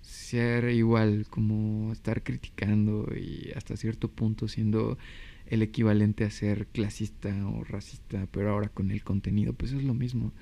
ser 0.00 0.68
igual, 0.70 1.26
como 1.30 1.92
estar 1.92 2.22
criticando 2.22 3.08
y 3.16 3.52
hasta 3.56 3.76
cierto 3.76 4.08
punto 4.10 4.48
siendo 4.48 4.98
el 5.46 5.62
equivalente 5.62 6.24
a 6.24 6.30
ser 6.30 6.66
clasista 6.66 7.34
o 7.48 7.64
racista, 7.64 8.26
pero 8.30 8.50
ahora 8.50 8.68
con 8.68 8.90
el 8.90 9.02
contenido, 9.02 9.52
pues 9.52 9.72
es 9.72 9.82
lo 9.82 9.94
mismo. 9.94 10.32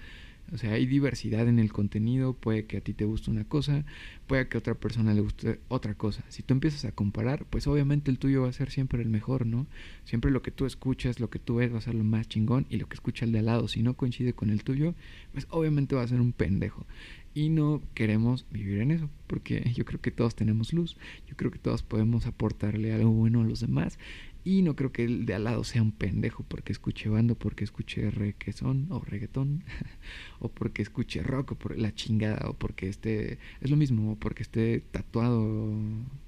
O 0.53 0.59
sea, 0.59 0.73
hay 0.73 0.85
diversidad 0.85 1.49
en 1.49 1.59
el 1.59 1.73
contenido, 1.73 2.35
puede 2.35 2.67
que 2.67 2.77
a 2.77 2.81
ti 2.83 2.93
te 2.93 3.07
guste 3.07 3.31
una 3.31 3.45
cosa, 3.45 3.87
puede 4.27 4.49
que 4.49 4.59
a 4.59 4.61
otra 4.61 4.75
persona 4.75 5.15
le 5.15 5.23
guste 5.23 5.61
otra 5.69 5.95
cosa. 5.95 6.25
Si 6.29 6.43
tú 6.43 6.53
empiezas 6.53 6.85
a 6.85 6.93
comparar, 6.93 7.47
pues 7.47 7.67
obviamente 7.67 8.11
el 8.11 8.19
tuyo 8.19 8.43
va 8.43 8.49
a 8.49 8.53
ser 8.53 8.71
siempre 8.71 9.01
el 9.01 9.09
mejor, 9.09 9.47
¿no? 9.47 9.67
Siempre 10.05 10.31
lo 10.31 10.43
que 10.43 10.51
tú 10.51 10.67
escuchas, 10.67 11.21
lo 11.21 11.31
que 11.31 11.39
tú 11.39 11.57
ves 11.57 11.73
va 11.73 11.79
a 11.79 11.83
ser 11.83 11.95
lo 11.95 12.05
más 12.05 12.29
chingón 12.29 12.67
y 12.69 12.77
lo 12.77 12.87
que 12.87 12.95
escucha 12.95 13.25
el 13.25 13.33
de 13.33 13.39
al 13.39 13.47
lado, 13.47 13.67
si 13.67 13.83
no 13.83 13.95
coincide 13.95 14.35
con 14.35 14.51
el 14.51 14.63
tuyo, 14.63 14.95
pues 15.33 15.47
obviamente 15.49 15.95
va 15.95 16.03
a 16.03 16.09
ser 16.09 16.21
un 16.21 16.33
pendejo. 16.33 16.87
Y 17.35 17.49
no 17.49 17.81
queremos 17.95 18.45
vivir 18.51 18.81
en 18.81 18.91
eso, 18.91 19.09
porque 19.27 19.73
yo 19.75 19.87
creo 19.87 20.03
que 20.03 20.11
todos 20.11 20.35
tenemos 20.35 20.75
luz, 20.75 20.99
yo 21.27 21.35
creo 21.35 21.51
que 21.51 21.59
todos 21.59 21.83
podemos 21.83 22.27
aportarle 22.27 22.93
algo 22.93 23.11
bueno 23.11 23.41
a 23.41 23.45
los 23.45 23.61
demás 23.61 23.99
y 24.45 24.63
no 24.63 24.75
creo 24.75 24.93
que 24.93 25.05
el 25.05 25.25
de 25.25 25.35
al 25.35 25.45
lado 25.45 25.63
sea 25.63 25.83
un 25.83 25.93
pendejo 25.93 26.45
porque 26.49 26.73
escuche 26.73 27.09
bando, 27.09 27.37
porque 27.37 27.65
escuche 27.65 28.11
requesón 28.11 28.89
o 28.91 29.01
reggaetón, 29.01 29.65
o 30.41 30.49
porque 30.49 30.83
escuche 30.83 31.23
rock, 31.23 31.53
o 31.53 31.55
por 31.55 31.79
la 31.79 31.95
chingada, 31.95 32.49
o 32.49 32.55
porque 32.55 32.89
esté. 32.89 33.39
Es 33.61 33.71
lo 33.71 33.77
mismo, 33.77 34.13
o 34.13 34.17
porque 34.17 34.43
esté 34.43 34.81
tatuado, 34.81 35.73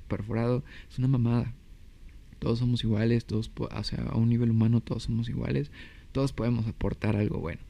perforado. 0.08 0.64
Es 0.90 0.98
una 0.98 1.08
mamada. 1.08 1.52
Todos 2.38 2.58
somos 2.60 2.84
iguales, 2.84 3.24
todos, 3.24 3.50
o 3.56 3.84
sea, 3.84 4.04
a 4.04 4.16
un 4.16 4.28
nivel 4.28 4.50
humano 4.50 4.80
todos 4.80 5.04
somos 5.04 5.28
iguales, 5.28 5.70
todos 6.12 6.32
podemos 6.32 6.66
aportar 6.66 7.16
algo 7.16 7.38
bueno. 7.40 7.60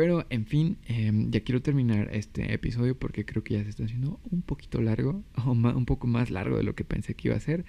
Pero, 0.00 0.24
en 0.30 0.46
fin, 0.46 0.78
em, 0.86 1.30
ya 1.30 1.40
quiero 1.40 1.60
terminar 1.60 2.08
este 2.14 2.54
episodio 2.54 2.98
porque 2.98 3.26
creo 3.26 3.44
que 3.44 3.52
ya 3.52 3.64
se 3.64 3.68
está 3.68 3.84
haciendo 3.84 4.18
un 4.30 4.40
poquito 4.40 4.80
largo, 4.80 5.22
o 5.44 5.50
un 5.50 5.84
poco 5.84 6.06
más 6.06 6.30
largo 6.30 6.56
de 6.56 6.62
lo 6.62 6.74
que 6.74 6.84
pensé 6.84 7.12
que 7.12 7.28
iba 7.28 7.36
a 7.36 7.40
ser. 7.40 7.66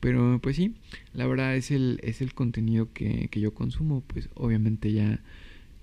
Pero, 0.00 0.38
pues 0.42 0.56
sí, 0.56 0.76
la 1.12 1.26
verdad 1.26 1.54
es 1.54 1.70
el, 1.70 2.00
es 2.02 2.22
el 2.22 2.32
contenido 2.32 2.90
que, 2.94 3.28
que 3.28 3.38
yo 3.38 3.52
consumo, 3.52 4.02
pues 4.06 4.30
obviamente 4.32 4.94
ya, 4.94 5.20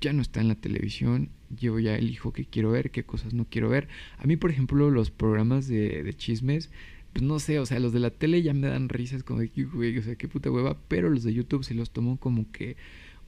ya 0.01 0.11
no 0.11 0.23
está 0.23 0.41
en 0.41 0.47
la 0.47 0.55
televisión. 0.55 1.29
Yo 1.51 1.77
ya 1.77 1.95
elijo 1.95 2.33
qué 2.33 2.45
quiero 2.45 2.71
ver, 2.71 2.89
qué 2.89 3.03
cosas 3.03 3.35
no 3.35 3.45
quiero 3.47 3.69
ver. 3.69 3.87
A 4.17 4.25
mí, 4.25 4.37
por 4.37 4.49
ejemplo, 4.49 4.89
los 4.89 5.11
programas 5.11 5.67
de, 5.67 6.11
chismes, 6.17 6.71
pues 7.13 7.23
no 7.23 7.37
sé, 7.37 7.59
o 7.59 7.67
sea, 7.67 7.79
los 7.79 7.93
de 7.93 7.99
la 7.99 8.09
tele 8.09 8.41
ya 8.41 8.55
me 8.55 8.69
dan 8.69 8.89
risas 8.89 9.21
como 9.21 9.41
de, 9.41 9.51
güey, 9.71 9.95
o 9.99 10.01
sea, 10.01 10.15
qué 10.15 10.27
puta 10.27 10.49
hueva, 10.49 10.79
pero 10.87 11.11
los 11.11 11.21
de 11.21 11.31
YouTube 11.31 11.63
sí 11.63 11.75
los 11.75 11.91
tomo 11.91 12.17
como 12.17 12.51
que 12.51 12.75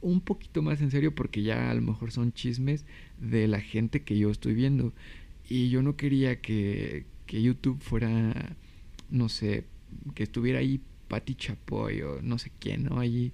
un 0.04 0.22
poquito 0.22 0.62
más 0.62 0.82
en 0.82 0.92
serio 0.92 1.16
porque 1.16 1.42
ya 1.42 1.72
a 1.72 1.74
lo 1.74 1.82
mejor 1.82 2.12
son 2.12 2.34
chismes 2.34 2.86
de 3.20 3.48
la 3.48 3.62
gente 3.62 4.04
que 4.04 4.18
yo 4.18 4.30
estoy 4.30 4.54
viendo. 4.54 4.94
Y 5.50 5.70
yo 5.70 5.82
no 5.82 5.96
quería 5.96 6.42
que, 6.42 7.06
que 7.26 7.42
YouTube 7.42 7.80
fuera, 7.82 8.56
no 9.10 9.30
sé, 9.30 9.66
que 10.14 10.24
estuviera 10.24 10.60
ahí 10.60 10.82
Pati 11.08 11.36
Chapoy 11.36 12.02
o 12.02 12.22
no 12.22 12.38
sé 12.38 12.52
quién, 12.60 12.84
¿no? 12.84 13.00
Allí 13.00 13.32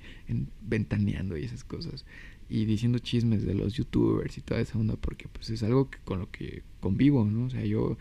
ventaneando 0.62 1.38
y 1.38 1.44
esas 1.44 1.64
cosas. 1.64 2.06
Y 2.50 2.66
diciendo 2.66 3.00
chismes 3.00 3.46
de 3.46 3.54
los 3.54 3.74
youtubers 3.74 4.38
y 4.38 4.42
toda 4.42 4.62
esa 4.62 4.78
onda 4.78 4.96
porque 4.96 5.28
pues 5.28 5.50
es 5.50 5.64
algo 5.64 5.90
que, 5.90 6.00
con 6.04 6.20
lo 6.20 6.32
que 6.32 6.64
convivo, 6.80 7.26
¿no? 7.26 7.46
O 7.46 7.50
sea, 7.50 7.64
yo 7.66 7.98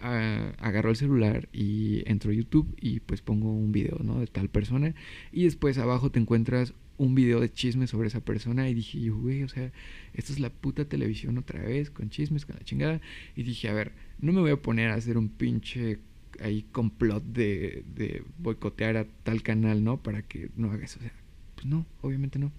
ah, 0.00 0.52
agarro 0.58 0.90
el 0.90 0.96
celular 0.96 1.48
y 1.52 2.02
entro 2.10 2.30
a 2.30 2.34
YouTube 2.34 2.74
y 2.80 3.00
pues 3.00 3.20
pongo 3.20 3.52
un 3.52 3.72
video, 3.72 3.98
¿no? 4.02 4.20
De 4.20 4.26
tal 4.26 4.48
persona. 4.48 4.94
Y 5.32 5.44
después 5.44 5.78
abajo 5.78 6.10
te 6.10 6.20
encuentras 6.20 6.74
un 7.00 7.14
video 7.14 7.40
de 7.40 7.50
chismes 7.50 7.88
sobre 7.88 8.08
esa 8.08 8.20
persona 8.20 8.68
y 8.68 8.74
dije, 8.74 9.08
güey, 9.08 9.42
o 9.42 9.48
sea, 9.48 9.72
esto 10.12 10.34
es 10.34 10.38
la 10.38 10.50
puta 10.50 10.84
televisión 10.84 11.38
otra 11.38 11.62
vez, 11.62 11.90
con 11.90 12.10
chismes, 12.10 12.44
con 12.44 12.56
la 12.56 12.62
chingada. 12.62 13.00
Y 13.34 13.42
dije, 13.42 13.70
a 13.70 13.72
ver, 13.72 13.92
no 14.20 14.34
me 14.34 14.42
voy 14.42 14.50
a 14.50 14.60
poner 14.60 14.90
a 14.90 14.96
hacer 14.96 15.16
un 15.16 15.30
pinche 15.30 15.98
ahí 16.42 16.66
complot 16.72 17.24
de, 17.24 17.84
de 17.94 18.22
boicotear 18.36 18.98
a 18.98 19.06
tal 19.22 19.42
canal, 19.42 19.82
¿no? 19.82 20.02
Para 20.02 20.20
que 20.20 20.50
no 20.56 20.70
haga 20.70 20.84
eso. 20.84 20.98
O 20.98 21.02
sea, 21.02 21.12
pues 21.54 21.66
no, 21.66 21.86
obviamente 22.02 22.38
no. 22.38 22.52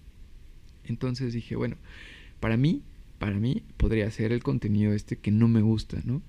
Entonces 0.85 1.33
dije, 1.33 1.55
bueno, 1.55 1.75
para 2.39 2.57
mí, 2.57 2.81
para 3.19 3.39
mí 3.39 3.61
podría 3.77 4.09
ser 4.09 4.31
el 4.31 4.41
contenido 4.41 4.91
este 4.93 5.17
que 5.17 5.29
no 5.29 5.49
me 5.49 5.61
gusta, 5.61 6.01
¿no? 6.03 6.23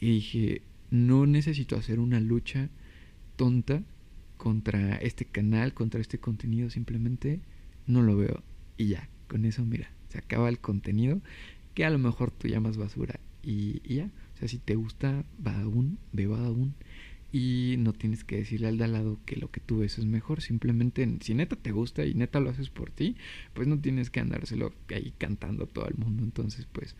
Y 0.00 0.06
dije, 0.06 0.62
no 0.90 1.26
necesito 1.26 1.76
hacer 1.76 2.00
una 2.00 2.18
lucha 2.18 2.70
tonta 3.36 3.82
contra 4.38 4.96
este 4.96 5.26
canal, 5.26 5.74
contra 5.74 6.00
este 6.00 6.18
contenido, 6.18 6.70
simplemente 6.70 7.40
no 7.88 8.02
lo 8.02 8.16
veo. 8.16 8.42
Y 8.76 8.88
ya, 8.88 9.08
con 9.26 9.44
eso 9.44 9.64
mira, 9.64 9.90
se 10.08 10.18
acaba 10.18 10.48
el 10.48 10.60
contenido 10.60 11.20
que 11.74 11.84
a 11.84 11.90
lo 11.90 11.98
mejor 11.98 12.30
tú 12.30 12.48
llamas 12.48 12.76
basura 12.76 13.18
y, 13.42 13.80
ya, 13.94 14.10
o 14.34 14.38
sea, 14.38 14.48
si 14.48 14.58
te 14.58 14.74
gusta 14.76 15.24
aún 15.44 15.98
ve 16.12 16.24
aún. 16.24 16.74
Y 17.30 17.74
no 17.78 17.92
tienes 17.92 18.24
que 18.24 18.36
decirle 18.36 18.68
al 18.68 18.78
de 18.78 18.84
al 18.84 18.92
lado 18.92 19.18
que 19.26 19.36
lo 19.36 19.50
que 19.50 19.60
tú 19.60 19.80
ves 19.80 19.98
es 19.98 20.06
mejor, 20.06 20.40
simplemente 20.40 21.06
si 21.20 21.34
neta 21.34 21.56
te 21.56 21.72
gusta 21.72 22.06
y 22.06 22.14
neta 22.14 22.40
lo 22.40 22.48
haces 22.48 22.70
por 22.70 22.90
ti, 22.90 23.16
pues 23.52 23.68
no 23.68 23.78
tienes 23.78 24.08
que 24.08 24.20
andárselo 24.20 24.72
ahí 24.88 25.12
cantando 25.18 25.64
a 25.64 25.66
todo 25.66 25.86
el 25.88 25.96
mundo, 25.96 26.22
entonces 26.22 26.66
pues 26.72 26.96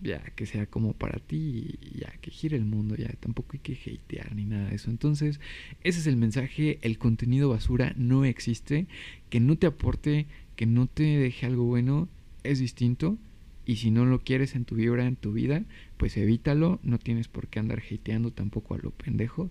ya 0.00 0.20
que 0.36 0.46
sea 0.46 0.66
como 0.66 0.92
para 0.92 1.18
ti 1.18 1.78
ya 1.98 2.12
que 2.20 2.30
gire 2.30 2.56
el 2.56 2.64
mundo, 2.64 2.96
ya 2.96 3.08
tampoco 3.20 3.50
hay 3.54 3.60
que 3.60 3.74
hatear 3.74 4.34
ni 4.34 4.44
nada 4.44 4.68
de 4.68 4.76
eso. 4.76 4.90
Entonces, 4.90 5.40
ese 5.82 6.00
es 6.00 6.06
el 6.06 6.16
mensaje, 6.16 6.78
el 6.82 6.98
contenido 6.98 7.48
basura 7.48 7.94
no 7.96 8.24
existe, 8.24 8.86
que 9.30 9.40
no 9.40 9.56
te 9.56 9.66
aporte, 9.66 10.26
que 10.56 10.66
no 10.66 10.86
te 10.86 11.04
deje 11.04 11.46
algo 11.46 11.64
bueno, 11.64 12.08
es 12.44 12.58
distinto. 12.58 13.18
Y 13.64 13.76
si 13.76 13.90
no 13.90 14.04
lo 14.04 14.20
quieres 14.20 14.54
en 14.54 14.64
tu 14.64 14.76
vibra, 14.76 15.06
en 15.06 15.16
tu 15.16 15.32
vida, 15.32 15.64
pues 15.96 16.16
evítalo, 16.16 16.78
no 16.84 16.98
tienes 16.98 17.26
por 17.26 17.48
qué 17.48 17.58
andar 17.58 17.82
hateando 17.90 18.30
tampoco 18.30 18.74
a 18.74 18.78
lo 18.78 18.92
pendejo. 18.92 19.50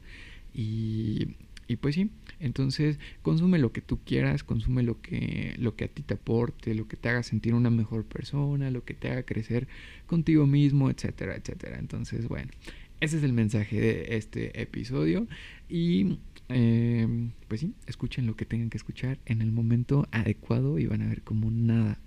Y 0.53 1.36
y 1.67 1.78
pues 1.78 1.95
sí, 1.95 2.12
entonces 2.39 2.99
consume 3.21 3.58
lo 3.58 3.71
que 3.71 3.82
tú 3.82 3.99
quieras, 4.04 4.43
consume 4.43 4.84
lo 4.84 5.01
que, 5.01 5.56
lo 5.58 5.75
que 5.75 5.86
a 5.86 5.88
ti 5.88 6.04
te 6.04 6.13
aporte, 6.13 6.75
lo 6.75 6.88
que 6.88 6.95
te 6.95 7.10
haga 7.10 7.23
sentir 7.23 7.56
una 7.56 7.69
mejor 7.69 8.06
persona, 8.06 8.69
lo 8.69 8.84
que 8.84 8.93
te 8.93 9.10
haga 9.10 9.23
crecer 9.23 9.67
contigo 10.06 10.45
mismo, 10.45 10.89
etcétera, 10.89 11.36
etcétera. 11.36 11.80
Entonces, 11.80 12.28
bueno, 12.28 12.51
ese 12.99 13.17
es 13.17 13.23
el 13.23 13.34
mensaje 13.34 13.80
de 13.80 14.17
este 14.17 14.62
episodio. 14.62 15.28
Y 15.67 16.19
em, 16.49 17.32
pues 17.47 17.62
sí, 17.62 17.73
escuchen 17.88 18.28
lo 18.28 18.36
que 18.36 18.45
tengan 18.45 18.69
que 18.69 18.78
escuchar 18.78 19.17
en 19.25 19.41
el 19.41 19.51
momento 19.51 20.08
adecuado 20.12 20.78
y 20.78 20.86
van 20.86 21.01
a 21.01 21.08
ver 21.08 21.23
como 21.23 21.49
nada, 21.49 21.97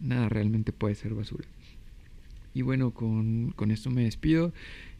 nada 0.00 0.28
realmente 0.30 0.72
puede 0.72 0.94
ser 0.94 1.14
basura. 1.14 1.46
Y 2.56 2.62
bueno, 2.62 2.92
con, 2.92 3.52
con 3.54 3.70
esto 3.70 3.90
me 3.90 4.04
despido. 4.04 4.54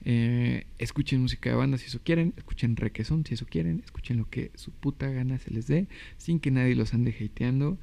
Eh, 0.04 0.66
escuchen 0.76 1.22
música 1.22 1.48
de 1.48 1.56
banda 1.56 1.78
si 1.78 1.86
eso 1.86 2.00
quieren, 2.04 2.34
escuchen 2.36 2.76
requesón 2.76 3.24
si 3.24 3.32
eso 3.32 3.46
quieren, 3.46 3.80
escuchen 3.82 4.18
lo 4.18 4.28
que 4.28 4.50
su 4.56 4.72
puta 4.72 5.08
gana 5.08 5.38
se 5.38 5.50
les 5.50 5.66
dé, 5.66 5.88
sin 6.18 6.38
que 6.38 6.50
nadie 6.50 6.74
los 6.74 6.92
ande 6.92 7.16
hateando. 7.18 7.78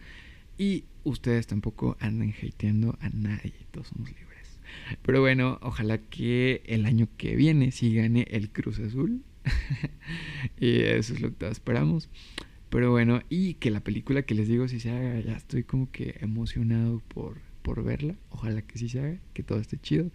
Y 0.59 0.83
ustedes 1.03 1.47
tampoco 1.47 1.97
anden 1.99 2.35
hateando 2.39 2.99
a 3.01 3.09
nadie, 3.09 3.55
todos 3.71 3.87
somos 3.87 4.09
libres. 4.09 4.59
Pero 5.01 5.21
bueno, 5.21 5.57
ojalá 5.63 5.97
que 5.97 6.61
el 6.67 6.85
año 6.85 7.07
que 7.17 7.35
viene 7.35 7.71
sí 7.71 7.95
gane 7.95 8.27
el 8.29 8.51
Cruz 8.51 8.77
Azul. 8.77 9.23
y 10.59 10.81
eso 10.81 11.15
es 11.15 11.19
lo 11.19 11.29
que 11.29 11.35
todos 11.35 11.53
esperamos. 11.53 12.09
Pero 12.69 12.91
bueno, 12.91 13.21
y 13.27 13.55
que 13.55 13.71
la 13.71 13.79
película 13.79 14.21
que 14.21 14.35
les 14.35 14.47
digo 14.47 14.67
si 14.67 14.79
se 14.79 14.91
haga, 14.91 15.19
ya 15.19 15.33
estoy 15.33 15.63
como 15.63 15.89
que 15.91 16.17
emocionado 16.21 17.01
por 17.07 17.52
por 17.63 17.83
verla. 17.83 18.15
Ojalá 18.29 18.61
que 18.61 18.77
sí 18.77 18.89
se 18.89 18.99
haga, 18.99 19.17
que 19.33 19.41
todo 19.41 19.59
esté 19.59 19.79
chido. 19.79 20.11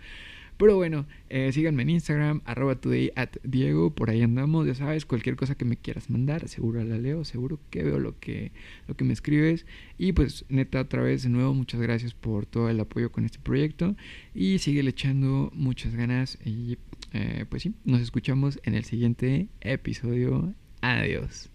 Pero 0.58 0.74
bueno, 0.74 1.06
eh, 1.30 1.52
síganme 1.52 1.82
en 1.82 1.90
Instagram, 1.90 2.42
arroba 2.44 2.74
today 2.74 3.12
at 3.14 3.30
Diego, 3.44 3.94
por 3.94 4.10
ahí 4.10 4.22
andamos, 4.22 4.66
ya 4.66 4.74
sabes, 4.74 5.06
cualquier 5.06 5.36
cosa 5.36 5.54
que 5.54 5.64
me 5.64 5.76
quieras 5.76 6.10
mandar, 6.10 6.48
seguro 6.48 6.82
la 6.82 6.98
leo, 6.98 7.24
seguro 7.24 7.60
que 7.70 7.84
veo 7.84 8.00
lo 8.00 8.18
que, 8.18 8.50
lo 8.88 8.96
que 8.96 9.04
me 9.04 9.12
escribes. 9.12 9.66
Y 9.98 10.12
pues 10.12 10.44
neta, 10.48 10.80
otra 10.80 11.00
vez 11.00 11.22
de 11.22 11.28
nuevo, 11.28 11.54
muchas 11.54 11.80
gracias 11.80 12.12
por 12.12 12.44
todo 12.44 12.68
el 12.70 12.80
apoyo 12.80 13.12
con 13.12 13.24
este 13.24 13.38
proyecto. 13.38 13.94
Y 14.34 14.58
sigue 14.58 14.80
echando 14.80 15.52
muchas 15.54 15.94
ganas. 15.94 16.38
Y 16.44 16.78
eh, 17.12 17.44
pues 17.48 17.62
sí, 17.62 17.74
nos 17.84 18.00
escuchamos 18.00 18.58
en 18.64 18.74
el 18.74 18.84
siguiente 18.84 19.46
episodio. 19.60 20.54
Adiós. 20.80 21.50